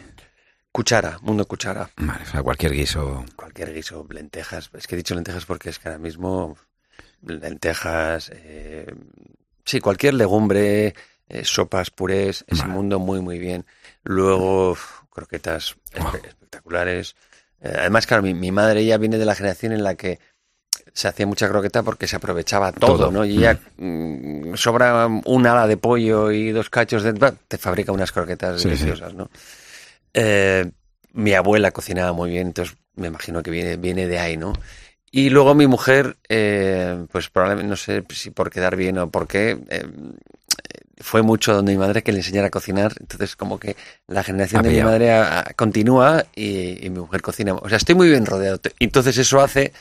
Cuchara, 0.72 1.20
mundo 1.22 1.46
cuchara. 1.46 1.90
Vale, 1.98 2.24
o 2.24 2.26
sea, 2.26 2.42
cualquier 2.44 2.74
guiso. 2.74 3.26
Cualquier 3.36 3.74
guiso, 3.74 4.06
lentejas. 4.10 4.70
Es 4.74 4.88
que 4.88 4.96
he 4.96 4.98
dicho 4.98 5.14
lentejas 5.16 5.46
porque 5.46 5.70
es 5.70 5.80
que 5.80 5.88
ahora 5.88 6.00
mismo 6.00 6.58
lentejas, 7.22 8.32
eh, 8.34 8.88
sí, 9.66 9.80
cualquier 9.80 10.16
legumbre, 10.16 10.94
eh, 11.30 11.46
sopas, 11.46 11.90
purés, 11.92 12.44
ese 12.48 12.64
Vale. 12.64 12.74
mundo 12.74 13.00
muy, 13.00 13.22
muy 13.22 13.40
bien. 13.40 13.66
Luego, 14.04 14.76
croquetas 15.10 15.76
espe- 15.92 16.26
espectaculares. 16.28 17.16
Eh, 17.64 17.74
además, 17.80 18.06
claro, 18.06 18.22
mi, 18.24 18.34
mi 18.34 18.52
madre 18.52 18.86
ya 18.86 18.98
viene 18.98 19.18
de 19.18 19.26
la 19.26 19.36
generación 19.36 19.72
en 19.72 19.84
la 19.84 19.96
que 19.96 20.20
se 20.94 21.08
hacía 21.08 21.26
mucha 21.26 21.50
croqueta 21.50 21.82
porque 21.82 22.08
se 22.08 22.18
aprovechaba 22.18 22.72
todo, 22.72 22.98
Todo. 22.98 23.12
¿no? 23.12 23.26
Y 23.26 23.38
ya 23.40 23.58
mm, 23.78 24.54
sobra 24.56 25.08
un 25.08 25.48
ala 25.48 25.66
de 25.66 25.78
pollo 25.78 26.32
y 26.32 26.52
dos 26.52 26.70
cachos 26.70 27.04
de... 27.04 27.14
Te 27.48 27.58
fabrica 27.58 27.92
unas 27.92 28.12
croquetas 28.12 28.58
Sí, 28.62 28.64
sí. 28.64 28.68
deliciosas, 28.76 29.14
¿no? 29.16 29.30
Eh, 30.14 30.70
mi 31.14 31.34
abuela 31.34 31.72
cocinaba 31.72 32.12
muy 32.14 32.30
bien, 32.32 32.48
entonces 32.48 32.76
me 32.96 33.08
imagino 33.08 33.42
que 33.42 33.52
viene, 33.52 33.78
viene 33.78 34.08
de 34.08 34.20
ahí, 34.20 34.38
¿no? 34.38 34.54
Y 35.12 35.30
luego 35.30 35.54
mi 35.56 35.68
mujer, 35.68 36.18
eh, 36.28 37.06
pues 37.12 37.30
probablemente, 37.30 37.70
no 37.70 37.76
sé 37.76 38.04
si 38.14 38.32
por 38.32 38.50
quedar 38.50 38.76
bien 38.76 38.98
o 38.98 39.10
por 39.12 39.28
qué, 39.28 39.60
eh, 39.70 39.86
fue 41.04 41.22
mucho 41.22 41.54
donde 41.54 41.74
mi 41.74 41.78
madre 41.78 42.02
que 42.02 42.12
le 42.12 42.20
enseñara 42.20 42.48
a 42.48 42.50
cocinar, 42.50 42.94
entonces 43.00 43.36
como 43.36 43.60
que 43.60 43.76
la 44.08 44.24
generación 44.24 44.62
Ha 44.66 44.70
de 44.70 44.76
mi 44.76 44.82
madre 44.82 45.12
a- 45.12 45.40
a- 45.42 45.44
continúa 45.56 46.26
y, 46.36 46.84
y 46.86 46.90
mi 46.90 47.00
mujer 47.00 47.22
cocina. 47.22 47.54
O 47.54 47.70
sea, 47.70 47.78
estoy 47.78 47.94
muy 47.96 48.10
bien 48.10 48.26
rodeado. 48.26 48.60
Entonces 48.80 49.18
eso 49.18 49.40
hace 49.42 49.74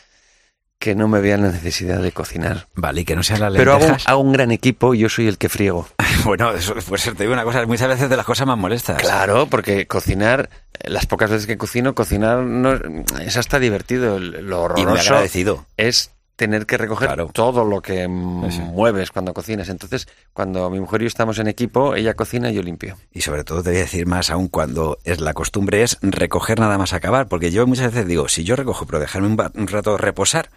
que 0.79 0.97
no 0.97 1.07
me 1.07 1.21
vea 1.21 1.37
la 1.39 1.49
necesidad 1.49 2.03
de 2.03 2.11
cocinar. 2.11 2.67
Vale, 2.75 3.03
y 3.03 3.05
que 3.05 3.15
no 3.15 3.23
sean 3.23 3.39
las 3.41 3.53
Pero 3.55 3.71
hago, 3.73 3.81
lentejas. 3.83 4.09
hago 4.09 4.21
un 4.21 4.33
gran 4.33 4.51
equipo 4.51 4.95
y 4.95 4.99
yo 4.99 5.09
soy 5.09 5.29
el 5.29 5.39
que 5.39 5.49
friego. 5.49 5.89
Bueno, 6.25 6.53
eso, 6.53 6.75
pues 6.89 7.03
te 7.03 7.11
digo 7.25 7.33
una 7.33 7.43
cosa, 7.43 7.67
muchas 7.67 7.89
veces 7.89 8.09
de 8.09 8.17
las 8.17 8.25
cosas 8.25 8.47
más 8.47 8.57
molestas. 8.57 8.97
Claro, 9.03 9.49
porque 9.49 9.89
cocinar, 9.89 10.51
las 10.85 11.05
pocas 11.07 11.29
veces 11.31 11.49
que 11.49 11.59
cocino, 11.59 11.97
cocinar 11.97 12.45
no, 12.45 12.75
es 13.21 13.37
hasta 13.37 13.59
divertido. 13.59 14.21
Lo 14.21 14.67
Y 14.77 14.83
muy 14.83 14.83
horroroso 14.85 15.15
agradecido. 15.15 15.67
es 15.77 16.12
tener 16.37 16.67
que 16.67 16.79
recoger 16.79 17.09
Claro. 17.09 17.31
todo 17.33 17.65
lo 17.65 17.83
que 17.83 18.09
mueves 18.09 19.11
cuando 19.11 19.35
cocinas. 19.35 19.69
Entonces, 19.69 20.09
cuando 20.33 20.69
mi 20.71 20.81
mujer 20.81 21.03
y 21.03 21.05
yo 21.05 21.09
estamos 21.09 21.39
en 21.39 21.47
equipo, 21.47 21.95
ella 21.95 22.15
cocina 22.15 22.51
y 22.51 22.55
yo 22.55 22.63
limpio. 22.63 22.97
Y 23.13 23.21
sobre 23.21 23.45
todo 23.45 23.63
te 23.63 23.71
voy 23.71 23.79
a 23.79 23.83
decir 23.83 24.07
más 24.07 24.31
aún 24.31 24.49
cuando 24.49 24.99
es 25.05 25.21
la 25.21 25.35
costumbre 25.35 25.83
es 25.83 25.99
recoger 26.03 26.59
nada 26.59 26.79
más 26.79 26.93
acabar, 26.93 27.29
porque 27.29 27.51
yo 27.51 27.67
muchas 27.67 27.93
veces 27.93 28.07
digo, 28.07 28.29
si 28.29 28.45
yo 28.45 28.57
recojo, 28.57 28.87
pero 28.87 28.99
dejarme 29.01 29.29
un, 29.29 29.67
rato 29.69 29.97
reposar, 29.99 30.51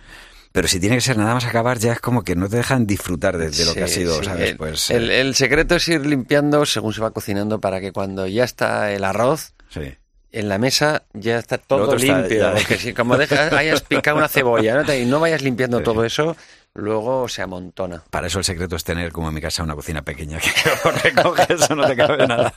pero 0.51 0.67
si 0.69 0.79
tiene 0.79 0.95
que 0.95 1.01
ser 1.01 1.17
nada 1.17 1.33
más 1.33 1.45
acabar, 1.45 1.77
ya 1.79 1.91
es 1.91 1.99
como 1.99 2.23
que 2.23 2.35
no 2.35 2.47
te 2.47 2.55
dejan 2.57 2.87
disfrutar 2.87 3.37
de, 3.37 3.49
de 3.49 3.65
lo 3.65 3.73
que 3.73 3.83
ha 3.83 3.87
sido, 3.87 4.17
sí. 4.19 4.25
¿sabes? 4.25 4.51
El, 4.51 4.57
Pues 4.57 4.89
el- 4.89 5.11
eh, 5.11 5.19
el 5.21 5.35
secreto 5.35 5.75
es 5.75 5.87
ir 5.89 6.05
limpiando 6.05 6.65
según 6.65 6.93
se 6.93 7.01
va 7.01 7.11
cocinando 7.11 7.59
para 7.59 7.81
que 7.81 7.91
cuando 7.91 8.25
ya 8.27 8.45
está 8.45 8.91
el 8.93 9.03
arroz 9.03 9.53
sí. 9.69 9.93
En 10.39 10.49
la 10.49 10.57
mesa 10.57 11.03
ya 11.13 11.37
está 11.39 11.57
todo 11.57 11.83
otro 11.83 11.97
está 11.97 12.19
limpio. 12.19 12.39
ya- 12.39 12.53
Porque 12.53 12.77
si 12.77 12.93
como 12.93 13.17
dejas, 13.17 13.51
hayas 13.53 13.81
picado 13.81 14.17
una 14.17 14.27
cebolla 14.27 14.83
¿no? 14.83 14.93
y 14.93 15.05
no 15.05 15.19
vayas 15.19 15.41
limpiando 15.41 15.81
todo 15.81 16.03
eso, 16.03 16.35
luego 16.73 17.27
se 17.27 17.41
amontona. 17.41 18.03
Para 18.09 18.27
eso 18.27 18.39
el 18.39 18.45
secreto 18.45 18.75
es 18.75 18.83
tener, 18.83 19.11
como 19.11 19.29
en 19.29 19.33
mi 19.35 19.41
casa, 19.41 19.63
una 19.63 19.75
cocina 19.75 20.01
pequeña 20.01 20.39
que 20.39 20.49
recoge 21.03 21.53
eso, 21.53 21.75
no 21.75 21.87
te 21.87 21.95
cabe 21.95 22.27
nada. 22.27 22.53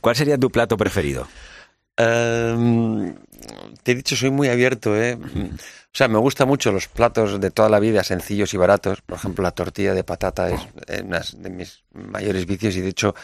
¿Cuál 0.00 0.16
sería 0.16 0.38
tu 0.38 0.50
plato 0.50 0.76
preferido? 0.76 1.26
Ehm, 1.96 3.14
te 3.82 3.92
he 3.92 3.94
dicho, 3.94 4.16
soy 4.16 4.30
muy 4.30 4.48
abierto, 4.48 4.96
¿eh? 4.96 5.18
O 5.18 5.92
sea, 5.92 6.08
me 6.08 6.18
gustan 6.18 6.48
mucho 6.48 6.72
los 6.72 6.88
platos 6.88 7.40
de 7.40 7.50
toda 7.50 7.68
la 7.68 7.80
vida, 7.80 8.04
sencillos 8.04 8.54
y 8.54 8.56
baratos. 8.56 9.02
Por 9.02 9.18
ejemplo, 9.18 9.42
la 9.42 9.50
tortilla 9.50 9.92
de 9.92 10.04
patata 10.04 10.50
es 10.50 10.60
eh, 10.86 11.02
una 11.04 11.20
de 11.36 11.50
mis 11.50 11.82
mayores 11.92 12.46
vicios 12.46 12.76
y 12.76 12.80
de 12.80 12.88
hecho 12.88 13.14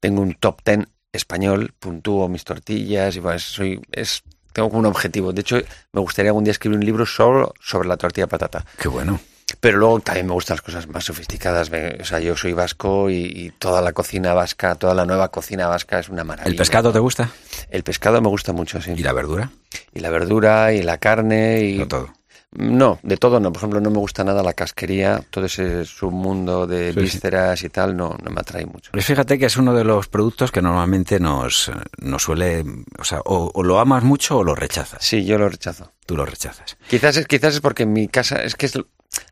tengo 0.00 0.22
un 0.22 0.34
top 0.34 0.62
ten 0.62 0.88
español, 1.14 1.72
puntúo 1.78 2.28
mis 2.28 2.44
tortillas 2.44 3.16
y 3.16 3.20
pues 3.20 3.42
soy, 3.42 3.80
es, 3.92 4.22
tengo 4.52 4.68
como 4.68 4.80
un 4.80 4.86
objetivo. 4.86 5.32
De 5.32 5.40
hecho, 5.40 5.58
me 5.92 6.00
gustaría 6.00 6.30
algún 6.30 6.44
día 6.44 6.52
escribir 6.52 6.78
un 6.78 6.84
libro 6.84 7.06
solo 7.06 7.54
sobre 7.60 7.88
la 7.88 7.96
tortilla 7.96 8.24
de 8.26 8.30
patata. 8.30 8.64
Qué 8.78 8.88
bueno. 8.88 9.20
Pero 9.60 9.78
luego 9.78 10.00
también 10.00 10.26
me 10.26 10.32
gustan 10.32 10.56
las 10.56 10.62
cosas 10.62 10.88
más 10.88 11.04
sofisticadas. 11.04 11.70
O 12.00 12.04
sea, 12.04 12.18
yo 12.18 12.36
soy 12.36 12.52
vasco 12.52 13.10
y, 13.10 13.24
y 13.24 13.50
toda 13.50 13.82
la 13.82 13.92
cocina 13.92 14.32
vasca, 14.34 14.74
toda 14.74 14.94
la 14.94 15.04
nueva 15.06 15.28
cocina 15.28 15.68
vasca 15.68 15.98
es 15.98 16.08
una 16.08 16.24
maravilla. 16.24 16.50
¿El 16.50 16.56
pescado 16.56 16.92
te 16.92 16.98
gusta? 16.98 17.30
El 17.70 17.82
pescado 17.82 18.20
me 18.20 18.28
gusta 18.28 18.52
mucho, 18.52 18.80
sí. 18.80 18.92
¿Y 18.96 19.02
la 19.02 19.12
verdura? 19.12 19.50
Y 19.92 20.00
la 20.00 20.10
verdura 20.10 20.72
y 20.72 20.82
la 20.82 20.98
carne 20.98 21.62
y 21.62 21.78
No 21.78 21.88
todo. 21.88 22.12
No, 22.54 22.98
de 23.02 23.16
todo 23.16 23.40
no. 23.40 23.52
Por 23.52 23.58
ejemplo, 23.60 23.80
no 23.80 23.90
me 23.90 23.98
gusta 23.98 24.24
nada 24.24 24.42
la 24.42 24.52
casquería, 24.52 25.22
todo 25.30 25.46
ese 25.46 25.84
submundo 25.84 26.66
de 26.66 26.88
Sí, 26.88 26.94
sí. 26.94 27.00
vísceras 27.00 27.62
y 27.62 27.68
tal, 27.68 27.96
no, 27.96 28.16
no 28.22 28.30
me 28.30 28.40
atrae 28.40 28.66
mucho. 28.66 28.90
Pues 28.92 29.04
fíjate 29.04 29.38
que 29.38 29.46
es 29.46 29.56
uno 29.56 29.74
de 29.74 29.84
los 29.84 30.08
productos 30.08 30.50
que 30.52 30.62
normalmente 30.62 31.18
nos, 31.20 31.70
nos 31.98 32.22
suele, 32.22 32.64
o 32.98 33.04
sea, 33.04 33.20
o, 33.24 33.50
o 33.54 33.62
lo 33.62 33.78
amas 33.80 34.02
mucho 34.04 34.38
o 34.38 34.44
lo 34.44 34.54
rechazas. 34.54 35.04
Sí, 35.04 35.24
yo 35.24 35.38
lo 35.38 35.48
rechazo. 35.48 35.92
Tú 36.06 36.16
lo 36.16 36.24
rechazas. 36.26 36.76
Quizás 36.88 37.16
es, 37.16 37.26
quizás 37.26 37.54
es 37.54 37.60
porque 37.60 37.84
en 37.84 37.92
mi 37.92 38.08
casa, 38.08 38.42
es 38.42 38.54
que 38.56 38.66
es, 38.66 38.78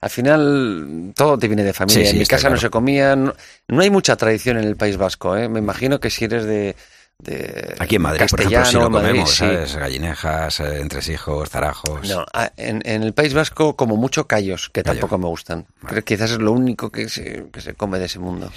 al 0.01 0.11
final 0.11 1.13
todo 1.17 1.39
te 1.39 1.49
viene 1.49 1.65
de 1.65 1.73
familia. 1.73 2.05
Sí, 2.05 2.11
en 2.13 2.19
mi 2.19 2.27
casa 2.27 2.49
no 2.49 2.57
se 2.57 2.71
comía, 2.71 3.15
no, 3.17 3.35
no 3.69 3.83
hay 3.83 3.91
mucha 3.91 4.17
tradición 4.17 4.57
en 4.59 4.65
el 4.65 4.77
País 4.77 4.97
Vasco. 4.97 5.37
¿eh? 5.37 5.49
Me 5.49 5.59
imagino 5.59 6.01
que 6.01 6.09
si 6.11 6.25
eres 6.25 6.45
de, 6.45 6.77
de 7.19 7.77
Aquí 7.79 7.97
en 7.97 8.03
Madrid, 8.03 8.27
por 8.31 8.41
ejemplo, 8.41 8.65
sí 8.65 8.75
lo 8.75 8.91
Madrid, 8.91 9.09
comemos, 9.11 9.31
sí. 9.31 9.37
¿sabes? 9.37 9.77
Gallinejas, 9.77 10.59
eh, 10.61 10.81
entresijos, 10.81 11.49
zarajos. 11.51 12.09
No, 12.09 12.25
ah, 12.35 12.51
en, 12.57 12.83
en 12.85 13.03
el 13.05 13.13
País 13.13 13.33
Vasco 13.33 13.77
como 13.77 13.97
mucho 13.97 14.27
callos, 14.27 14.71
que 14.71 14.83
Callo. 14.83 14.99
tampoco 15.01 15.19
me 15.19 15.27
gustan. 15.29 15.67
Creo 15.87 16.03
que 16.03 16.15
quizás 16.15 16.33
es 16.33 16.39
lo 16.39 16.51
único 16.53 16.91
que 16.91 17.09
se, 17.09 17.47
que 17.53 17.61
se 17.61 17.75
come 17.75 17.99
de 18.01 18.07
ese 18.07 18.19
mundo. 18.19 18.51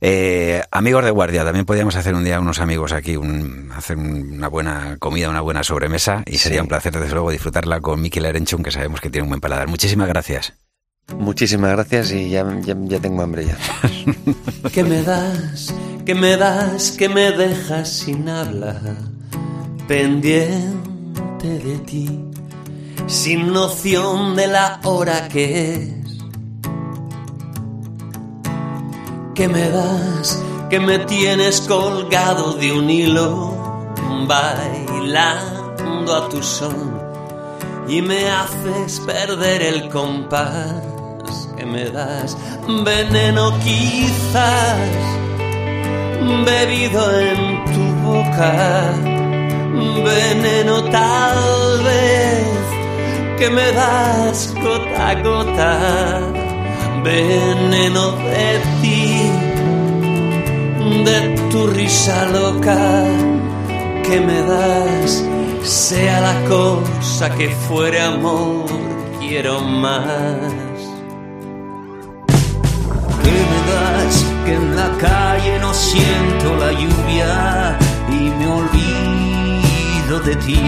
Eh, 0.00 0.62
amigos 0.72 1.04
de 1.04 1.12
guardia, 1.12 1.44
también 1.44 1.64
podríamos 1.64 1.94
hacer 1.94 2.14
un 2.16 2.24
día 2.24 2.40
unos 2.40 2.58
amigos 2.58 2.90
aquí, 2.92 3.16
un- 3.16 3.70
hacer 3.72 3.96
un- 3.96 4.32
una 4.32 4.48
buena 4.48 4.96
comida, 4.98 5.28
una 5.30 5.40
buena 5.42 5.62
sobremesa 5.62 6.24
y 6.26 6.38
sería 6.38 6.58
Sí. 6.58 6.62
un 6.62 6.68
placer 6.68 6.92
desde 6.92 7.12
luego 7.14 7.30
disfrutarla 7.30 7.80
con 7.80 8.00
Mikel 8.02 8.24
Erenchun, 8.24 8.64
que 8.64 8.72
sabemos 8.72 9.00
que 9.00 9.10
tiene 9.10 9.22
un 9.24 9.28
buen 9.28 9.40
paladar. 9.40 9.68
Muchísimas 9.68 10.08
gracias. 10.08 10.54
Muchísimas 11.18 11.72
gracias 11.72 12.12
y 12.12 12.30
ya, 12.30 12.44
tengo 13.00 13.22
hambre 13.22 13.46
ya. 13.46 13.58
que 14.72 14.82
me 14.82 15.02
das, 15.02 15.72
que 16.04 16.14
me 16.14 16.36
das, 16.36 16.92
que 16.92 17.08
me 17.08 17.32
dejas 17.32 17.88
sin 17.88 18.28
habla, 18.28 18.80
pendiente 19.86 21.58
de 21.58 21.78
ti, 21.78 22.20
sin 23.06 23.52
noción 23.52 24.36
de 24.36 24.46
la 24.46 24.80
hora 24.84 25.28
que 25.28 25.74
es. 25.74 25.88
Que 29.34 29.48
me 29.48 29.70
das, 29.70 30.42
que 30.70 30.80
me 30.80 30.98
tienes 31.00 31.60
colgado 31.62 32.54
de 32.54 32.72
un 32.72 32.90
hilo, 32.90 33.54
bailando 34.26 36.14
a 36.14 36.28
tu 36.28 36.42
son, 36.42 37.00
y 37.88 38.02
me 38.02 38.30
haces 38.30 39.00
perder 39.00 39.62
el 39.62 39.88
compás 39.88 40.91
que 41.62 41.66
me 41.66 41.84
das, 41.90 42.36
veneno 42.84 43.56
quizás 43.60 44.78
bebido 46.44 47.20
en 47.20 47.64
tu 47.72 47.84
boca, 48.08 48.92
veneno 50.04 50.82
tal 50.90 51.82
vez 51.84 52.44
que 53.38 53.48
me 53.48 53.70
das 53.72 54.52
gota 54.60 55.10
a 55.10 55.14
gota, 55.22 55.78
veneno 57.04 58.10
de 58.32 58.60
ti, 58.80 59.30
de 61.04 61.18
tu 61.48 61.68
risa 61.68 62.26
loca 62.26 63.04
que 64.02 64.18
me 64.20 64.42
das, 64.42 65.24
sea 65.62 66.20
la 66.20 66.48
cosa 66.48 67.30
que 67.36 67.50
fuere 67.50 68.00
amor, 68.00 68.66
quiero 69.20 69.60
más. 69.60 70.71
Que 73.24 73.30
me 73.50 73.60
das, 73.70 74.26
que 74.44 74.54
en 74.54 74.76
la 74.76 74.90
calle 74.98 75.58
no 75.60 75.72
siento 75.72 76.56
la 76.56 76.72
lluvia 76.72 77.78
y 78.08 78.30
me 78.38 78.46
olvido 78.46 80.20
de 80.20 80.36
ti. 80.36 80.60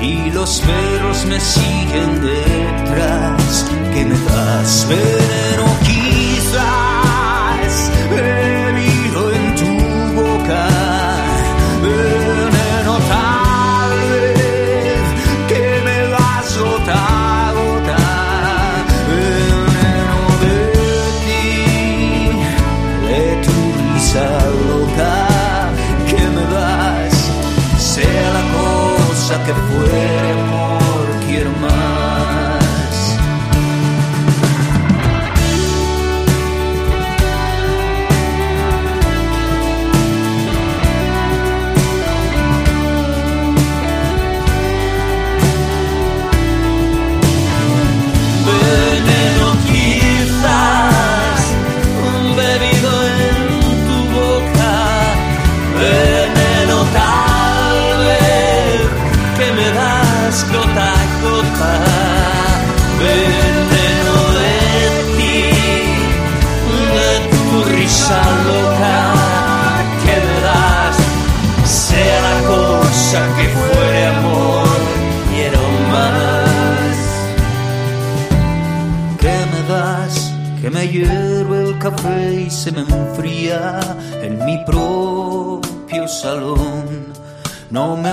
Y 0.00 0.30
los 0.30 0.60
perros 0.60 1.24
me 1.26 1.40
siguen 1.40 2.20
detrás. 2.20 3.66
Que 3.92 4.04
me 4.04 4.18
das 4.30 4.86
veneno 4.88 5.64
quizás 5.86 6.97
No 87.70 87.96
me 87.98 88.12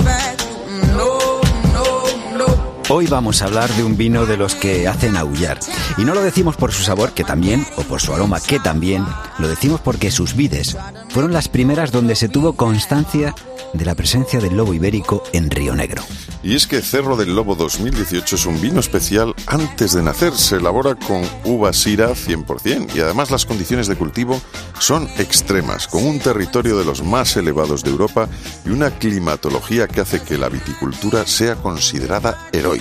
Hoy 2.93 3.07
vamos 3.07 3.41
a 3.41 3.45
hablar 3.45 3.69
de 3.69 3.85
un 3.85 3.95
vino 3.95 4.25
de 4.25 4.35
los 4.35 4.53
que 4.53 4.85
hacen 4.85 5.15
aullar. 5.15 5.57
Y 5.97 6.03
no 6.03 6.13
lo 6.13 6.21
decimos 6.21 6.57
por 6.57 6.73
su 6.73 6.83
sabor, 6.83 7.13
que 7.13 7.23
también, 7.23 7.65
o 7.77 7.83
por 7.83 8.01
su 8.01 8.13
aroma, 8.13 8.41
que 8.41 8.59
también, 8.59 9.05
lo 9.39 9.47
decimos 9.47 9.79
porque 9.79 10.11
sus 10.11 10.35
vides 10.35 10.75
fueron 11.07 11.31
las 11.31 11.47
primeras 11.47 11.93
donde 11.93 12.17
se 12.17 12.27
tuvo 12.27 12.51
constancia 12.51 13.33
de 13.71 13.85
la 13.85 13.95
presencia 13.95 14.41
del 14.41 14.57
lobo 14.57 14.73
ibérico 14.73 15.23
en 15.31 15.49
Río 15.49 15.73
Negro. 15.73 16.03
Y 16.43 16.55
es 16.55 16.65
que 16.65 16.81
Cerro 16.81 17.15
del 17.15 17.35
Lobo 17.35 17.55
2018 17.55 18.35
es 18.35 18.45
un 18.47 18.59
vino 18.59 18.79
especial 18.79 19.35
antes 19.45 19.93
de 19.93 20.01
nacer. 20.01 20.33
Se 20.33 20.55
elabora 20.55 20.95
con 20.95 21.21
uva 21.43 21.71
sira 21.71 22.09
100% 22.09 22.95
y 22.95 22.99
además 22.99 23.29
las 23.29 23.45
condiciones 23.45 23.87
de 23.87 23.95
cultivo 23.95 24.41
son 24.79 25.07
extremas, 25.19 25.87
con 25.87 26.03
un 26.03 26.19
territorio 26.19 26.77
de 26.77 26.85
los 26.85 27.03
más 27.03 27.37
elevados 27.37 27.83
de 27.83 27.91
Europa 27.91 28.27
y 28.65 28.69
una 28.69 28.89
climatología 28.89 29.87
que 29.87 30.01
hace 30.01 30.21
que 30.21 30.37
la 30.37 30.49
viticultura 30.49 31.27
sea 31.27 31.55
considerada 31.55 32.49
heroica. 32.51 32.80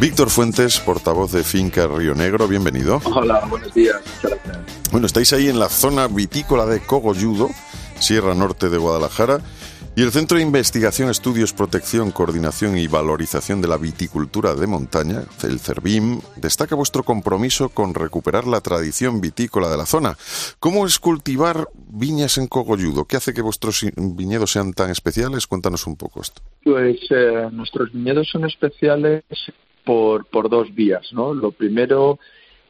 Víctor 0.00 0.30
Fuentes, 0.30 0.80
portavoz 0.80 1.30
de 1.30 1.44
Finca 1.44 1.86
Río 1.86 2.14
Negro, 2.14 2.48
bienvenido. 2.48 3.00
Hola, 3.04 3.44
buenos 3.48 3.72
días. 3.72 3.96
Muchas 4.16 4.38
gracias. 4.44 4.90
Bueno, 4.90 5.06
estáis 5.06 5.32
ahí 5.32 5.48
en 5.48 5.58
la 5.58 5.68
zona 5.68 6.08
vitícola 6.08 6.66
de 6.66 6.80
Cogolludo, 6.80 7.50
Sierra 8.00 8.34
Norte 8.34 8.68
de 8.68 8.78
Guadalajara, 8.78 9.40
y 9.94 10.02
el 10.02 10.10
Centro 10.10 10.38
de 10.38 10.42
Investigación, 10.42 11.10
Estudios, 11.10 11.52
Protección, 11.52 12.12
Coordinación 12.12 12.78
y 12.78 12.86
Valorización 12.86 13.60
de 13.60 13.68
la 13.68 13.76
Viticultura 13.76 14.54
de 14.54 14.66
Montaña, 14.66 15.24
el 15.44 15.58
CERVIM, 15.58 16.20
destaca 16.36 16.74
vuestro 16.74 17.02
compromiso 17.02 17.68
con 17.68 17.94
recuperar 17.94 18.46
la 18.46 18.62
tradición 18.62 19.20
vitícola 19.20 19.68
de 19.68 19.76
la 19.76 19.84
zona. 19.84 20.16
¿Cómo 20.60 20.86
es 20.86 20.98
cultivar 20.98 21.68
viñas 21.74 22.38
en 22.38 22.46
Cogolludo? 22.46 23.04
¿Qué 23.04 23.18
hace 23.18 23.34
que 23.34 23.42
vuestros 23.42 23.84
viñedos 23.96 24.52
sean 24.52 24.72
tan 24.72 24.90
especiales? 24.90 25.46
Cuéntanos 25.46 25.86
un 25.86 25.96
poco 25.96 26.22
esto. 26.22 26.40
Pues 26.64 26.98
eh, 27.10 27.48
nuestros 27.52 27.92
viñedos 27.92 28.28
son 28.30 28.46
especiales 28.46 29.24
por, 29.84 30.24
por 30.24 30.48
dos 30.48 30.74
vías, 30.74 31.12
¿no? 31.12 31.34
Lo 31.34 31.52
primero 31.52 32.18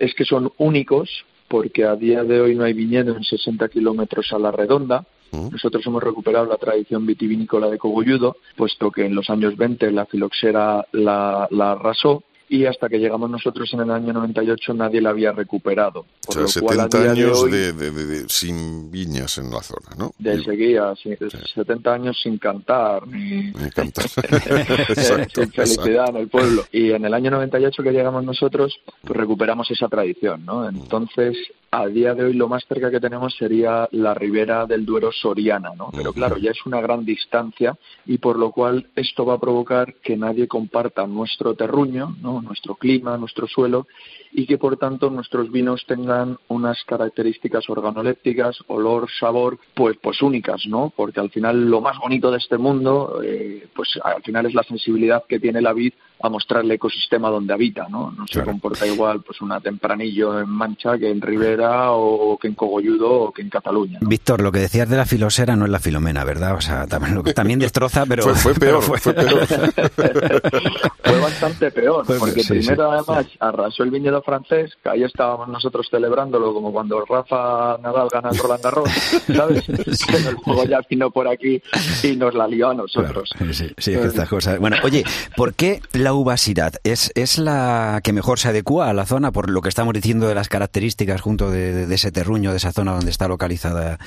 es 0.01 0.13
que 0.15 0.25
son 0.25 0.53
únicos 0.59 1.09
porque 1.47 1.85
a 1.85 1.95
día 1.95 2.25
de 2.25 2.41
hoy 2.41 2.55
no 2.57 2.65
hay 2.65 2.73
viñedo 2.73 3.15
en 3.15 3.23
60 3.23 3.69
kilómetros 3.69 4.33
a 4.33 4.39
la 4.39 4.51
redonda. 4.51 5.07
Nosotros 5.33 5.85
hemos 5.87 6.03
recuperado 6.03 6.47
la 6.47 6.59
tradición 6.59 7.07
vitivinícola 7.07 7.69
de 7.69 7.79
Cogolludo, 7.79 8.37
puesto 8.57 8.91
que 8.91 9.07
en 9.07 9.15
los 9.15 9.31
años 9.31 9.57
20 9.57 9.91
la 9.91 10.07
filoxera 10.07 10.87
la, 10.93 11.49
la 11.51 11.73
arrasó 11.73 12.25
y 12.55 12.67
hasta 12.67 12.89
que 12.89 12.99
llegamos 12.99 13.31
nosotros 13.31 13.73
en 13.73 13.81
el 13.81 13.91
año 13.91 14.13
98 14.13 14.75
nadie 14.75 15.01
la 15.01 15.11
había 15.11 15.33
recuperado. 15.33 16.01
O 16.01 16.33
Por 16.35 16.49
sea, 16.49 16.61
lo 16.63 16.67
cual, 16.69 16.81
a 16.81 16.83
70 16.85 16.99
día 16.99 17.13
de 17.15 17.21
años 17.23 17.43
hoy- 17.43 17.51
de, 17.51 17.73
de- 17.73 17.91
de- 18.07 18.29
sin 18.29 18.91
viñas 18.91 19.39
en 19.39 19.51
la 19.51 19.63
zona, 19.63 19.89
¿no? 19.97 20.13
de 20.19 20.43
seguida, 20.45 20.95
sí, 20.97 21.11
70 21.55 21.95
años 21.95 22.21
sin 22.23 22.39
cantar, 22.39 23.07
ni, 23.09 23.49
encanta. 23.49 24.03
sin 25.35 25.51
felicidad 25.53 26.11
en 26.11 26.17
el 26.17 26.29
pueblo. 26.29 26.65
Y 26.73 26.91
en 26.93 27.05
el 27.05 27.15
año 27.15 27.31
98 27.31 27.83
que 27.83 27.93
llegamos 27.93 28.25
nosotros, 28.25 28.79
pues 29.03 29.17
recuperamos 29.17 29.71
esa 29.71 29.89
tradición, 29.89 30.45
¿no? 30.45 30.69
Entonces, 30.69 31.37
a 31.71 31.87
día 31.87 32.15
de 32.15 32.25
hoy 32.25 32.35
lo 32.35 32.49
más 32.49 32.65
cerca 32.69 32.91
que 32.91 33.01
tenemos 33.01 33.35
sería 33.39 33.89
la 33.93 34.13
ribera 34.13 34.67
del 34.67 34.85
Duero 34.85 35.11
Soriana, 35.11 35.71
¿no? 35.77 35.91
Pero 35.91 36.13
claro, 36.13 36.37
ya 36.37 36.51
es 36.51 36.67
una 36.67 36.81
gran 36.83 37.05
distancia 37.05 37.79
y 38.05 38.19
por 38.19 38.39
lo 38.39 38.51
cual 38.51 38.89
esto 38.95 39.25
va 39.25 39.35
a 39.35 39.41
provocar 39.41 39.95
que 39.95 40.17
nadie 40.17 40.47
comparta 40.49 41.07
nuestro 41.07 41.55
terruño, 41.55 42.15
¿no? 42.21 42.42
Nuestro 42.43 42.75
clima, 42.75 43.17
nuestro 43.17 43.47
suelo 43.47 43.87
y 44.33 44.47
que 44.47 44.59
por 44.59 44.77
tanto 44.77 45.11
nuestros 45.11 45.51
vinos 45.51 45.85
tengan 45.87 46.39
unas 46.49 46.83
características 46.85 47.69
organolépticas, 47.69 48.59
olor, 48.67 49.09
sabor, 49.19 49.59
pues 49.75 49.97
pues 50.03 50.23
únicas, 50.23 50.67
¿no? 50.67 50.93
Porque 50.95 51.21
al 51.21 51.31
final 51.31 51.71
lo 51.71 51.81
más 51.81 51.99
bonito 51.99 52.31
de 52.31 52.39
este 52.39 52.59
mundo, 52.59 53.21
eh, 53.23 53.69
pues 53.75 53.99
al 54.03 54.23
final 54.23 54.47
es 54.47 54.55
la 54.55 54.63
sensibilidad 54.63 55.25
que 55.29 55.41
tiene 55.41 55.61
la 55.61 55.73
vid 55.73 55.93
a 56.23 56.29
mostrar 56.29 56.65
el 56.65 56.71
ecosistema 56.71 57.29
donde 57.31 57.53
habita, 57.53 57.89
¿no? 57.89 58.11
No 58.13 58.27
se 58.27 58.43
comporta 58.43 58.87
igual 58.87 59.23
pues 59.23 59.41
una 59.41 59.61
tempranillo 59.61 60.41
en 60.41 60.49
Mancha 60.49 60.97
que 60.99 61.11
en 61.11 61.21
Ribera 61.21 61.93
o 61.93 62.39
que 62.41 62.49
en 62.49 62.55
Cogolludo 62.55 63.11
o 63.11 63.33
que 63.33 63.43
en 63.43 63.51
Cataluña. 63.51 63.99
¿no? 64.01 64.09
Víctor, 64.09 64.41
lo 64.41 64.53
que 64.53 64.61
decías 64.61 64.89
de 64.89 64.97
la 64.97 65.05
filosera 65.07 65.57
no 65.57 65.65
es 65.65 65.71
la 65.71 65.79
filomena, 65.81 66.25
¿verdad? 66.25 66.55
O 66.57 66.61
sea, 66.61 66.87
también, 66.87 67.15
lo 67.15 67.23
que 67.23 67.35
también 67.35 67.59
destroza, 67.59 68.05
pero... 68.09 68.23
Fue, 68.23 68.35
fue 68.35 68.55
pero 68.59 68.81
peor, 68.81 68.83
fue- 68.83 68.99
fue 68.99 69.15
peor. 69.15 70.43
Fue 71.05 71.21
bastante 71.21 71.71
peor, 71.71 72.07
Fue- 72.07 72.19
porque 72.19 72.43
sí, 72.43 72.49
primero 72.51 72.91
sí, 72.91 72.97
además 73.11 73.27
arrasó 73.41 73.83
el 73.83 73.91
viñedo 73.91 74.23
francés, 74.23 74.73
que 74.83 74.89
ahí 74.89 75.03
estábamos 75.03 75.49
nosotros 75.49 75.89
celebrándolo 75.91 76.55
como 76.55 76.73
cuando 76.73 77.05
Rafa 77.05 77.77
Nadal 77.83 78.09
gana 78.11 78.31
el 78.31 78.39
Roland 78.39 78.63
Garros, 78.63 78.89
¿sabes? 79.35 79.65
Pero 79.67 80.39
luego 80.47 80.65
ya 80.65 80.81
vino 80.89 81.11
por 81.11 81.29
aquí 81.29 81.61
y 82.03 82.17
nos 82.17 82.35
la 82.35 82.47
lió 82.47 82.69
a 82.69 82.73
Claro, 82.73 82.85
nosotros. 82.85 83.31
sí, 83.53 83.69
sí, 83.77 83.93
es 83.93 83.99
que 84.01 84.07
estas 84.07 84.29
cosas. 84.29 84.59
Bueno, 84.59 84.77
oye, 84.85 85.05
¿por 85.37 85.55
qué 85.55 85.81
la 85.93 86.12
uva 86.15 86.37
Syrah? 86.37 86.73
¿Es, 86.85 87.13
¿Es 87.15 87.39
la 87.39 88.01
que 88.03 88.13
mejor 88.13 88.39
se 88.39 88.49
adecua 88.49 88.89
a 88.89 88.93
la 88.93 89.07
zona 89.07 89.33
por 89.33 89.51
lo 89.51 89.61
que 89.61 89.69
estamos 89.69 89.95
diciendo 89.95 90.29
de 90.29 90.35
las 90.35 90.49
características 90.49 91.21
junto 91.21 91.51
de, 91.51 91.93
ese 91.93 92.13
terruño, 92.13 92.51
de 92.51 92.57
esa 92.57 92.73
zona 92.73 92.93
donde 92.93 93.11
está 93.11 93.29
localizada 93.29 93.99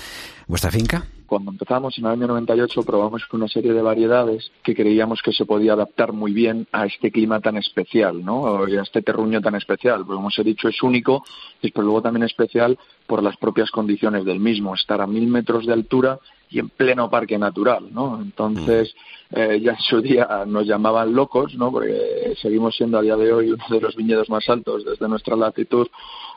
vuestra 0.47 0.71
finca? 0.71 1.05
Cuando 1.25 1.51
empezamos 1.51 1.97
en 1.97 2.05
el 2.05 2.11
año 2.11 2.27
98 2.27 2.83
probamos 2.83 3.23
una 3.33 3.47
serie 3.47 3.73
de 3.73 3.81
variedades 3.81 4.51
que 4.63 4.75
creíamos 4.75 5.21
que 5.23 5.33
se 5.33 5.45
podía 5.45 5.73
adaptar 5.73 6.13
muy 6.13 6.33
bien 6.33 6.67
a 6.71 6.85
este 6.85 7.11
clima 7.11 7.39
tan 7.39 7.57
especial, 7.57 8.23
¿no? 8.23 8.63
A 8.63 8.69
este 8.69 9.01
terruño 9.01 9.41
tan 9.41 9.55
especial. 9.55 10.05
Porque 10.05 10.15
como 10.15 10.27
os 10.27 10.39
he 10.39 10.43
dicho 10.43 10.69
es 10.69 10.81
único, 10.83 11.23
y 11.61 11.71
pero 11.71 11.83
luego 11.83 12.01
también 12.03 12.23
especial 12.23 12.77
por 13.07 13.23
las 13.23 13.37
propias 13.37 13.71
condiciones 13.71 14.23
del 14.25 14.39
mismo, 14.39 14.75
estar 14.75 15.01
a 15.01 15.07
mil 15.07 15.27
metros 15.27 15.65
de 15.65 15.73
altura 15.73 16.19
y 16.49 16.59
en 16.59 16.69
pleno 16.69 17.09
parque 17.09 17.37
natural, 17.37 17.87
¿no? 17.91 18.21
Entonces, 18.21 18.93
eh, 19.31 19.59
ya 19.61 19.71
en 19.71 19.79
su 19.79 20.01
día 20.01 20.43
nos 20.45 20.65
llamaban 20.65 21.13
locos, 21.13 21.55
¿no? 21.55 21.71
Porque 21.71 22.35
seguimos 22.41 22.75
siendo 22.75 22.99
a 22.99 23.01
día 23.01 23.15
de 23.15 23.33
hoy 23.33 23.51
uno 23.51 23.65
de 23.69 23.81
los 23.81 23.95
viñedos 23.95 24.29
más 24.29 24.47
altos 24.49 24.85
desde 24.85 25.07
nuestra 25.07 25.35
latitud 25.35 25.87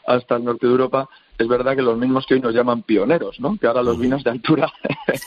hasta 0.07 0.37
el 0.37 0.44
norte 0.44 0.66
de 0.66 0.73
Europa. 0.73 1.09
Es 1.37 1.47
verdad 1.47 1.77
que 1.77 1.83
los 1.83 1.97
mismos 1.97 2.27
que 2.27 2.35
hoy 2.35 2.40
nos 2.40 2.55
llaman 2.55 2.83
pioneros, 2.83 3.38
¿no? 3.38 3.57
Que 3.59 3.66
ahora 3.66 3.83
los 3.83 3.99
vinos 3.99 4.25
de 4.25 4.31
altura 4.31 4.73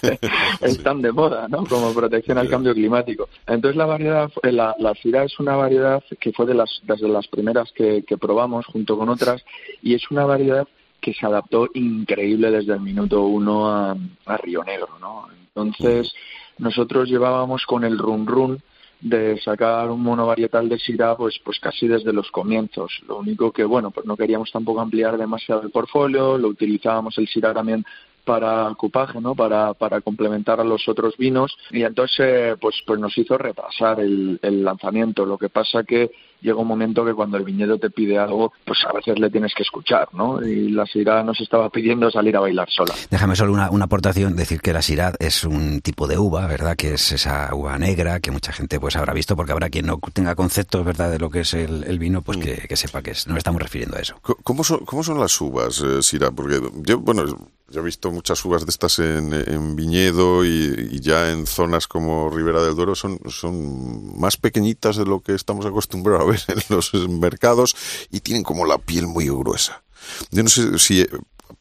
están 0.62 1.02
de 1.02 1.12
moda, 1.12 1.48
¿no? 1.48 1.66
Como 1.66 1.94
protección 1.94 2.38
al 2.38 2.50
cambio 2.50 2.74
climático. 2.74 3.30
Entonces 3.48 3.78
la 3.78 3.86
variedad, 3.86 4.30
eh, 4.44 4.52
la, 4.52 4.76
la 4.80 4.94
Syrah 4.96 5.24
es 5.24 5.40
una 5.40 5.56
variedad 5.56 6.04
que 6.20 6.34
fue 6.34 6.46
de 6.48 6.56
las, 6.56 6.82
desde 6.84 7.08
las 7.08 7.28
primeras 7.28 7.72
que, 7.72 8.04
que 8.04 8.18
probamos 8.18 8.66
junto 8.66 8.98
con 8.98 9.08
otras 9.08 9.44
y 9.82 9.94
es 9.94 10.10
una 10.12 10.26
variedad 10.26 10.68
que 11.02 11.14
se 11.14 11.26
adaptó 11.26 11.68
increíble 11.74 12.52
desde 12.52 12.74
el 12.74 12.82
minuto 12.82 13.24
uno 13.24 13.68
a, 13.68 13.96
a 14.26 14.38
Río 14.38 14.64
Negro, 14.64 15.00
¿no? 15.00 15.28
Entonces 15.48 16.14
nosotros 16.58 17.10
llevábamos 17.10 17.66
con 17.66 17.84
el 17.84 17.98
run 17.98 18.28
run 18.28 18.62
de 19.02 19.40
sacar 19.40 19.90
un 19.90 20.02
monovarietal 20.04 20.70
de 20.70 20.78
Syrah 20.78 21.18
pues 21.18 21.40
pues 21.44 21.60
casi 21.60 21.88
desde 21.88 22.14
los 22.14 22.30
comienzos. 22.30 23.02
Lo 23.08 23.18
único 23.18 23.52
que 23.52 23.64
bueno, 23.64 23.90
pues 23.90 24.06
no 24.06 24.16
queríamos 24.16 24.52
tampoco 24.52 24.80
ampliar 24.80 25.18
demasiado 25.18 25.64
el 25.64 25.72
portfolio, 25.72 26.38
lo 26.38 26.50
utilizábamos 26.50 27.18
el 27.18 27.28
Syrah 27.28 27.54
también 27.54 27.84
para 28.24 28.72
cupaje, 28.76 29.20
¿no? 29.20 29.34
Para, 29.34 29.74
para 29.74 30.02
complementar 30.02 30.60
a 30.60 30.64
los 30.64 30.88
otros 30.88 31.18
vinos 31.18 31.58
y 31.72 31.82
entonces 31.82 32.56
pues 32.62 32.76
pues 32.86 33.00
nos 33.00 33.18
hizo 33.18 33.38
retrasar 33.40 34.00
el, 34.00 34.40
el 34.44 34.64
lanzamiento. 34.64 35.26
Lo 35.26 35.40
que 35.40 35.50
pasa 35.50 35.84
que 35.84 36.12
llega 36.42 36.60
un 36.60 36.68
momento 36.68 37.06
que 37.06 37.14
cuando 37.14 37.38
el 37.38 37.44
viñedo 37.44 37.78
te 37.78 37.90
pide 37.90 38.18
algo, 38.18 38.54
pues 38.66 38.80
a 38.88 38.94
veces 38.94 39.20
le 39.20 39.30
tienes 39.30 39.54
que 39.56 39.64
escuchar, 39.64 40.10
¿no? 40.14 40.42
Y 40.42 40.70
la 40.70 40.86
Syrah 40.86 41.24
nos 41.24 41.40
estaba 41.40 41.70
pidiendo 41.70 42.10
salir 42.12 42.36
a 42.36 42.40
bailar 42.40 42.70
sola. 42.70 42.94
Déjame 43.10 43.36
solo 43.36 43.54
una, 43.54 43.70
una 43.70 43.86
aportación, 43.86 44.36
decir 44.36 44.62
que 44.62 44.74
la 44.74 44.82
Syrah 44.82 45.14
es 45.20 45.44
un 45.44 45.82
tipo 45.82 46.08
de 46.08 46.18
uva, 46.18 46.48
¿verdad? 46.48 46.76
Que 46.76 46.94
es 46.94 47.12
esa 47.12 47.54
uva 47.54 47.78
negra 47.78 48.20
que 48.20 48.32
mucha 48.32 48.52
gente 48.52 48.80
pues 48.80 48.96
habrá 48.96 49.14
visto, 49.14 49.36
porque 49.36 49.52
habrá 49.52 49.70
quien 49.70 49.86
no 49.86 50.00
tenga 50.14 50.36
conceptos, 50.36 50.84
¿verdad? 50.86 51.12
De 51.12 51.20
lo 51.20 51.30
que 51.30 51.42
es 51.42 51.54
el, 51.54 51.84
el 51.84 52.00
vino, 52.00 52.22
pues 52.22 52.38
que, 52.38 52.68
que 52.68 52.76
sepa 52.76 53.02
que 53.02 53.12
es, 53.12 53.28
nos 53.28 53.38
estamos 53.38 53.62
refiriendo 53.62 53.98
a 53.98 54.02
eso. 54.02 54.16
¿Cómo 54.44 54.64
son, 54.64 54.80
cómo 54.86 55.04
son 55.04 55.20
las 55.20 55.40
uvas, 55.40 55.82
eh, 55.82 56.02
Sira? 56.02 56.32
Porque 56.32 56.60
yo, 56.84 57.00
bueno, 57.00 57.24
yo 57.72 57.82
he 57.82 57.84
visto 57.84 58.12
muchas 58.12 58.44
uvas 58.46 58.66
de 58.66 58.70
estas 58.70 59.00
en, 59.00 59.76
viñedo 59.76 60.46
y, 60.46 61.00
ya 61.00 61.32
en 61.32 61.48
zonas 61.48 61.88
como 61.88 62.30
Ribera 62.30 62.62
del 62.62 62.76
Duero 62.76 62.96
son, 62.96 63.20
son 63.30 64.20
más 64.20 64.38
pequeñitas 64.38 64.98
de 64.98 65.06
lo 65.06 65.22
que 65.22 65.34
estamos 65.34 65.66
acostumbrados 65.66 66.22
a 66.22 66.32
ver 66.32 66.58
en 66.58 66.76
los 66.76 66.94
mercados 67.10 67.76
y 68.12 68.20
tienen 68.20 68.44
como 68.44 68.66
la 68.66 68.78
piel 68.78 69.08
muy 69.08 69.28
gruesa. 69.28 69.84
Yo 70.32 70.44
no 70.44 70.50
sé 70.50 70.78
si 70.80 71.02
eh, 71.02 71.10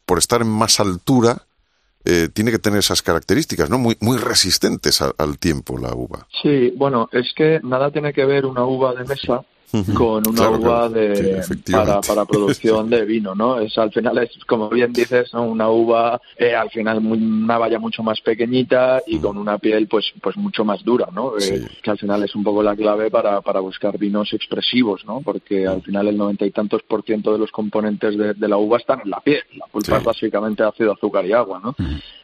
por 0.05 0.17
estar 0.17 0.41
en 0.41 0.49
más 0.49 0.79
altura 0.79 1.45
eh, 2.03 2.29
tiene 2.33 2.51
que 2.51 2.59
tener 2.59 2.79
esas 2.79 3.01
características, 3.01 3.69
¿no? 3.69 3.77
Muy, 3.77 3.95
muy 4.01 4.17
resistentes 4.17 5.01
al 5.01 5.37
tiempo 5.37 5.77
la 5.77 5.93
uva. 5.93 6.27
Sí, 6.41 6.73
bueno, 6.75 7.07
es 7.11 7.31
que 7.35 7.59
nada 7.63 7.91
tiene 7.91 8.11
que 8.11 8.25
ver 8.25 8.45
una 8.45 8.65
uva 8.65 8.93
de 8.95 9.05
mesa 9.05 9.45
con 9.95 10.27
una 10.27 10.37
Claro, 10.49 10.57
uva 10.59 10.89
claro. 10.89 11.43
Sí, 11.43 11.53
de 11.63 11.71
para, 11.71 12.01
para 12.01 12.25
producción 12.25 12.89
de 12.89 13.05
vino, 13.05 13.33
¿no? 13.35 13.59
Es 13.59 13.77
al 13.77 13.91
final 13.91 14.17
es 14.17 14.31
como 14.45 14.69
bien 14.69 14.91
dices, 14.93 15.33
¿no? 15.33 15.43
una 15.43 15.69
uva 15.69 16.19
eh, 16.37 16.53
al 16.55 16.69
final 16.69 16.99
muy- 17.01 17.17
una 17.21 17.57
valla 17.57 17.79
mucho 17.79 18.03
más 18.03 18.19
pequeñita 18.21 19.01
y 19.07 19.19
con 19.19 19.37
una 19.37 19.57
piel 19.57 19.87
pues 19.87 20.05
pues 20.21 20.35
mucho 20.37 20.65
más 20.65 20.83
dura, 20.83 21.07
¿no? 21.13 21.37
Eh, 21.39 21.67
que 21.81 21.89
al 21.91 21.97
final 21.97 22.23
es 22.23 22.35
un 22.35 22.43
poco 22.43 22.61
la 22.63 22.75
clave 22.75 23.09
para, 23.09 23.41
para 23.41 23.59
buscar 23.59 23.97
vinos 23.97 24.33
expresivos, 24.33 25.05
¿no? 25.05 25.21
Porque 25.21 25.65
al 25.67 25.81
final 25.81 26.07
el 26.07 26.17
noventa 26.17 26.45
y 26.45 26.51
tantos 26.51 26.81
por 26.83 27.03
ciento 27.03 27.31
de 27.31 27.39
los 27.39 27.51
componentes 27.51 28.17
de, 28.17 28.33
de 28.33 28.47
la 28.47 28.57
uva 28.57 28.77
están 28.77 29.01
en 29.03 29.09
la 29.09 29.19
piel. 29.21 29.41
La 29.57 29.65
pulpa 29.67 29.91
Sí. 29.91 29.97
es 29.99 30.03
básicamente 30.03 30.63
ácido, 30.63 30.93
azúcar 30.93 31.25
y 31.25 31.33
agua, 31.33 31.59
¿no? 31.63 31.75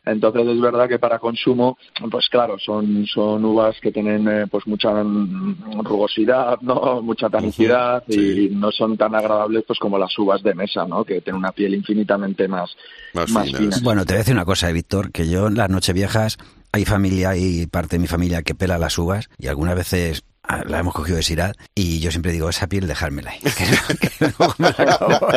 Entonces 0.06 0.48
es 0.48 0.62
verdad 0.62 0.88
que 0.88 1.00
para 1.00 1.20
consumo, 1.20 1.78
pues 2.10 2.30
claro, 2.30 2.58
son, 2.60 3.06
son 3.08 3.44
uvas 3.44 3.78
que 3.82 3.92
tienen 3.92 4.26
eh, 4.28 4.46
pues 4.50 4.66
mucha 4.66 4.92
mm, 5.04 5.82
rugosidad, 5.84 6.60
¿no? 6.62 7.02
Mucha 7.02 7.30
tanicidad 7.40 8.04
y 8.08 8.50
no 8.52 8.72
son 8.72 8.98
tan 8.98 9.16
agradables 9.16 9.64
pues 9.68 9.80
como 9.80 9.98
las 9.98 10.18
uvas 10.18 10.44
de 10.44 10.54
mesa, 10.54 10.86
¿no? 10.86 11.04
Que 11.04 11.22
tienen 11.22 11.40
una 11.40 11.52
piel 11.52 11.74
infinitamente 11.74 12.48
más, 12.48 12.76
Más 13.14 13.52
fina. 13.52 13.78
Bueno, 13.82 14.06
te 14.06 14.14
voy 14.14 14.18
a 14.18 14.20
decir 14.20 14.34
una 14.34 14.46
cosa, 14.46 14.70
eh, 14.70 14.74
Víctor, 14.74 15.12
que 15.12 15.30
yo 15.30 15.48
en 15.48 15.56
las 15.56 15.70
Nocheviejas 15.70 16.38
hay 16.72 16.86
familia 16.86 17.36
y 17.36 17.66
parte 17.68 17.96
de 17.96 18.00
mi 18.00 18.08
familia 18.08 18.44
que 18.44 18.56
pela 18.56 18.78
las 18.78 18.98
uvas 18.98 19.30
y 19.38 19.48
algunas 19.48 19.76
veces 19.76 20.24
la 20.66 20.80
hemos 20.80 20.94
cogido 20.94 21.18
de 21.18 21.24
Syrah 21.24 21.54
y 21.76 22.00
yo 22.00 22.10
siempre 22.12 22.32
digo, 22.32 22.50
esa 22.50 22.68
piel 22.68 22.88
dejármela 22.88 23.32
ahí. 23.32 23.40
que 24.00 24.10
luego 24.38 24.54
me 24.58 24.70
la 24.78 24.94
acabo. 24.94 25.28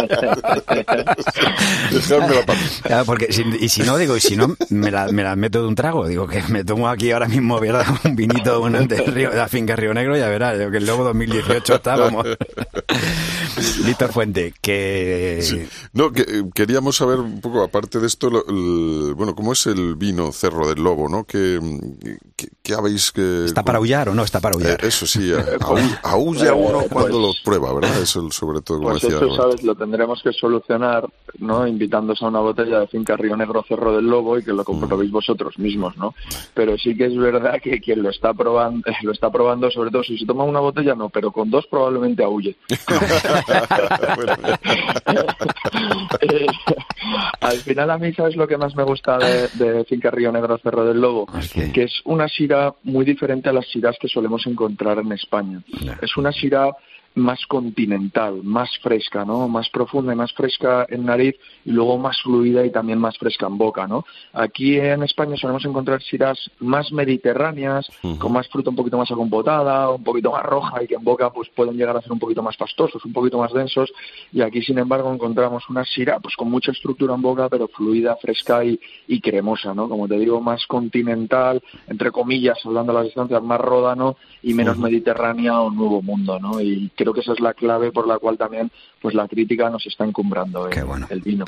Dejádmela 1.90 2.46
para 2.46 2.58
mí. 2.60 2.66
Claro, 2.82 3.04
porque 3.04 3.32
si- 3.32 3.44
y 3.60 3.68
si 3.68 3.82
no, 3.82 3.96
digo, 3.98 4.16
y 4.16 4.20
si 4.20 4.36
no, 4.36 4.54
me 4.70 4.90
la, 4.90 5.08
me 5.08 5.22
la 5.22 5.34
meto 5.36 5.62
de 5.62 5.68
un 5.68 5.74
trago. 5.74 6.06
Digo, 6.06 6.26
que 6.28 6.42
me 6.48 6.64
tomo 6.64 6.88
aquí 6.88 7.10
ahora 7.10 7.26
mismo, 7.28 7.58
¿verdad? 7.60 7.86
Un 8.04 8.14
vinito 8.16 8.60
del 8.70 9.06
río, 9.12 9.30
de 9.30 9.36
la 9.36 9.48
finca 9.48 9.76
Río 9.76 9.92
Negro, 9.94 10.16
ya 10.16 10.28
verás, 10.28 10.56
que 10.70 10.80
luego 10.80 11.04
2018 11.04 11.74
está, 11.76 11.96
vamos. 11.96 12.26
Víctor 13.90 14.12
Fuente, 14.12 14.54
que... 14.60 15.38
Sí. 15.42 15.66
No, 15.92 16.12
que, 16.12 16.22
eh, 16.22 16.44
queríamos 16.54 16.96
saber 16.96 17.18
un 17.20 17.40
poco, 17.40 17.62
aparte 17.62 17.98
de 18.00 18.06
esto, 18.06 18.28
el- 18.28 19.14
bueno, 19.14 19.34
¿cómo 19.34 19.52
es 19.52 19.66
el 19.66 19.96
vino 19.96 20.32
Cerro 20.32 20.68
del 20.68 20.82
Lobo, 20.82 21.08
no? 21.08 21.24
¿Qué, 21.24 21.58
qué, 22.36 22.48
qué 22.62 22.74
habéis 22.74 23.10
que...? 23.12 23.44
¿Está 23.44 23.62
para 23.64 23.78
aullar 23.78 24.08
o 24.08 24.14
no 24.14 24.22
está 24.22 24.40
para 24.40 24.54
Eh, 24.56 24.62
aullar? 24.62 24.84
eso 24.84 25.06
sí, 25.06 25.32
a- 25.32 25.38
aú- 25.66 25.98
aúlla 26.02 26.54
uno 26.54 26.82
cuando 26.90 27.18
lo 27.20 27.32
prueba, 27.44 27.72
¿verdad? 27.74 28.00
Eso 28.02 28.30
sobre 28.30 28.60
todo, 28.60 28.78
como 28.78 28.90
Pues 28.90 29.02
decía. 29.02 29.18
¿sabes? 29.36 29.62
Lo 29.62 29.74
tendremos 29.74 30.22
que 30.22 30.32
solucionar, 30.32 31.08
¿no? 31.38 31.66
Invitándose 31.66 32.24
a 32.24 32.28
una 32.28 32.40
botella 32.40 32.80
de 32.80 32.86
finca 32.88 33.16
Río 33.16 33.36
Negro 33.36 33.64
Cerro 33.66 33.94
del 33.96 34.06
Lobo 34.06 34.38
y 34.38 34.44
que 34.44 34.52
lo 34.52 34.64
comprobéis 34.64 35.10
vosotros 35.10 35.58
mismos, 35.58 35.96
¿no? 35.96 36.14
Pero 36.54 36.76
sí 36.78 36.96
que 36.96 37.06
es 37.06 37.16
verdad 37.16 37.54
que 37.62 37.80
quien 37.80 38.02
lo 38.02 38.10
está 38.10 38.32
probando, 38.34 38.82
lo 39.02 39.12
está 39.12 39.30
probando, 39.30 39.70
sobre 39.70 39.90
todo 39.90 40.02
si 40.04 40.16
se 40.18 40.26
toma 40.26 40.44
una 40.44 40.60
botella, 40.60 40.94
no, 40.94 41.08
pero 41.08 41.32
con 41.32 41.50
dos 41.50 41.66
probablemente 41.68 42.22
aúlle. 42.22 42.56
Eh, 46.20 46.46
al 47.40 47.56
final 47.58 47.90
a 47.90 47.98
mí, 47.98 48.12
¿sabes 48.12 48.36
lo 48.36 48.46
que 48.46 48.56
más 48.56 48.74
me 48.76 48.82
gusta 48.82 49.18
de, 49.18 49.48
de 49.54 49.84
Finca 49.84 50.10
Río 50.10 50.30
Negro 50.32 50.58
Cerro 50.58 50.84
del 50.84 51.00
Lobo? 51.00 51.26
¿Qué? 51.52 51.72
Que 51.72 51.84
es 51.84 52.00
una 52.04 52.28
sira 52.28 52.74
muy 52.84 53.04
diferente 53.04 53.48
a 53.48 53.52
las 53.52 53.66
siras 53.68 53.96
que 54.00 54.08
solemos 54.08 54.46
encontrar 54.46 54.98
en 54.98 55.12
España. 55.12 55.62
Es 56.00 56.16
una 56.16 56.32
sira 56.32 56.70
más 57.14 57.44
continental, 57.46 58.42
más 58.44 58.70
fresca, 58.82 59.24
¿no? 59.24 59.48
Más 59.48 59.68
profunda 59.70 60.12
y 60.12 60.16
más 60.16 60.32
fresca 60.32 60.86
en 60.88 61.04
nariz 61.04 61.34
y 61.64 61.72
luego 61.72 61.98
más 61.98 62.20
fluida 62.22 62.64
y 62.64 62.70
también 62.70 62.98
más 62.98 63.18
fresca 63.18 63.46
en 63.46 63.58
boca, 63.58 63.86
¿no? 63.86 64.04
Aquí 64.32 64.78
en 64.78 65.02
España 65.02 65.36
solemos 65.36 65.64
encontrar 65.64 66.02
siras 66.02 66.38
más 66.60 66.92
mediterráneas, 66.92 67.90
con 68.18 68.32
más 68.32 68.48
fruta 68.48 68.70
un 68.70 68.76
poquito 68.76 68.96
más 68.96 69.10
acompotada, 69.10 69.90
un 69.90 70.04
poquito 70.04 70.30
más 70.30 70.44
roja 70.44 70.82
y 70.82 70.86
que 70.86 70.94
en 70.94 71.04
boca 71.04 71.30
pues 71.30 71.48
pueden 71.50 71.76
llegar 71.76 71.96
a 71.96 72.02
ser 72.02 72.12
un 72.12 72.18
poquito 72.18 72.42
más 72.42 72.56
pastosos, 72.56 73.04
un 73.04 73.12
poquito 73.12 73.38
más 73.38 73.52
densos 73.52 73.92
y 74.32 74.42
aquí 74.42 74.62
sin 74.62 74.78
embargo 74.78 75.12
encontramos 75.12 75.68
una 75.68 75.84
sira 75.84 76.20
pues 76.20 76.36
con 76.36 76.50
mucha 76.50 76.70
estructura 76.70 77.14
en 77.14 77.22
boca 77.22 77.48
pero 77.48 77.68
fluida, 77.68 78.16
fresca 78.16 78.64
y, 78.64 78.78
y 79.08 79.20
cremosa, 79.20 79.74
¿no? 79.74 79.88
Como 79.88 80.06
te 80.06 80.18
digo, 80.18 80.40
más 80.40 80.64
continental, 80.66 81.60
entre 81.88 82.12
comillas, 82.12 82.58
hablando 82.64 82.92
a 82.92 82.96
las 82.96 83.04
distancias, 83.04 83.42
más 83.42 83.60
ródano 83.60 84.16
y 84.42 84.54
menos 84.54 84.78
mediterránea 84.78 85.60
o 85.60 85.70
nuevo 85.70 86.02
mundo, 86.02 86.38
¿no? 86.38 86.60
Y 86.60 86.90
creo 87.00 87.12
que 87.12 87.20
esa 87.20 87.32
es 87.32 87.40
la 87.40 87.54
clave 87.54 87.90
por 87.92 88.06
la 88.06 88.18
cual 88.18 88.36
también 88.38 88.70
pues 89.00 89.14
la 89.14 89.26
crítica 89.26 89.70
nos 89.70 89.86
está 89.86 90.04
encumbrando 90.04 90.68
Qué 90.68 90.80
el, 90.80 90.84
bueno. 90.84 91.06
el 91.10 91.20
vino. 91.20 91.44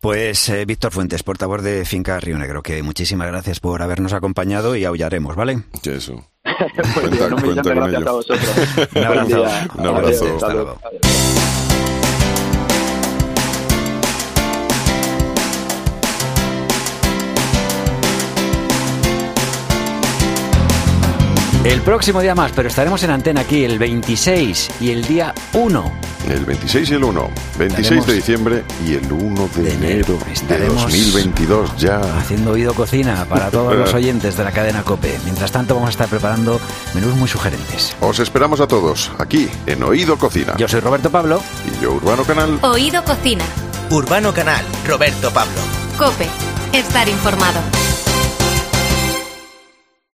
Pues 0.00 0.48
eh, 0.48 0.64
Víctor 0.66 0.92
Fuentes, 0.92 1.22
portavoz 1.22 1.62
de 1.62 1.84
Finca 1.84 2.18
Río 2.20 2.36
Negro, 2.38 2.62
que 2.62 2.82
muchísimas 2.82 3.28
gracias 3.28 3.60
por 3.60 3.82
habernos 3.82 4.12
acompañado 4.12 4.76
y 4.76 4.84
aullaremos, 4.84 5.38
¿ale? 5.38 5.62
que 5.82 5.94
eso. 5.96 6.14
Bien, 6.44 7.10
de 7.10 7.62
con 7.62 7.74
gracias 7.74 8.00
ello. 8.00 8.08
a 8.08 8.12
vosotros. 8.12 8.88
Un 8.94 9.04
abrazo. 9.04 9.44
Un 9.78 9.86
abrazo. 9.86 10.24
Adiós, 10.24 10.42
Hasta 10.42 10.54
luego. 10.54 10.78
Adiós. 10.84 11.45
El 21.66 21.82
próximo 21.82 22.20
día 22.20 22.34
más, 22.36 22.52
pero 22.54 22.68
estaremos 22.68 23.02
en 23.02 23.10
antena 23.10 23.40
aquí 23.40 23.64
el 23.64 23.76
26 23.78 24.68
y 24.80 24.90
el 24.92 25.04
día 25.04 25.34
1. 25.52 25.92
El 26.30 26.44
26 26.44 26.90
y 26.90 26.94
el 26.94 27.02
1. 27.04 27.30
26 27.58 27.86
Estaremos- 27.90 28.06
de 28.06 28.14
diciembre 28.14 28.64
y 28.86 28.94
el 28.94 29.12
1 29.12 29.48
de, 29.56 29.62
de 29.62 29.72
enero. 29.74 29.94
enero 30.14 30.18
de 30.26 30.32
Estaremos 30.32 30.82
2022 30.82 31.76
ya. 31.76 32.00
Haciendo 32.18 32.52
oído 32.52 32.72
cocina 32.72 33.24
para 33.28 33.50
todos 33.50 33.74
los 33.76 33.92
oyentes 33.94 34.36
de 34.36 34.44
la 34.44 34.52
cadena 34.52 34.84
COPE. 34.84 35.18
Mientras 35.24 35.50
tanto 35.50 35.74
vamos 35.74 35.88
a 35.88 35.90
estar 35.90 36.06
preparando 36.08 36.60
menús 36.94 37.14
muy 37.16 37.28
sugerentes. 37.28 37.96
Os 38.00 38.20
esperamos 38.20 38.60
a 38.60 38.68
todos 38.68 39.10
aquí 39.18 39.48
en 39.66 39.82
Oído 39.82 40.16
Cocina. 40.18 40.54
Yo 40.56 40.68
soy 40.68 40.78
Roberto 40.80 41.10
Pablo. 41.10 41.42
Y 41.76 41.82
yo, 41.82 41.92
Urbano 41.94 42.22
Canal. 42.24 42.58
Oído 42.62 43.02
Cocina. 43.02 43.44
Urbano 43.90 44.32
Canal, 44.32 44.64
Roberto 44.86 45.32
Pablo. 45.32 45.60
Cope. 45.98 46.28
Estar 46.72 47.08
informado. 47.08 47.58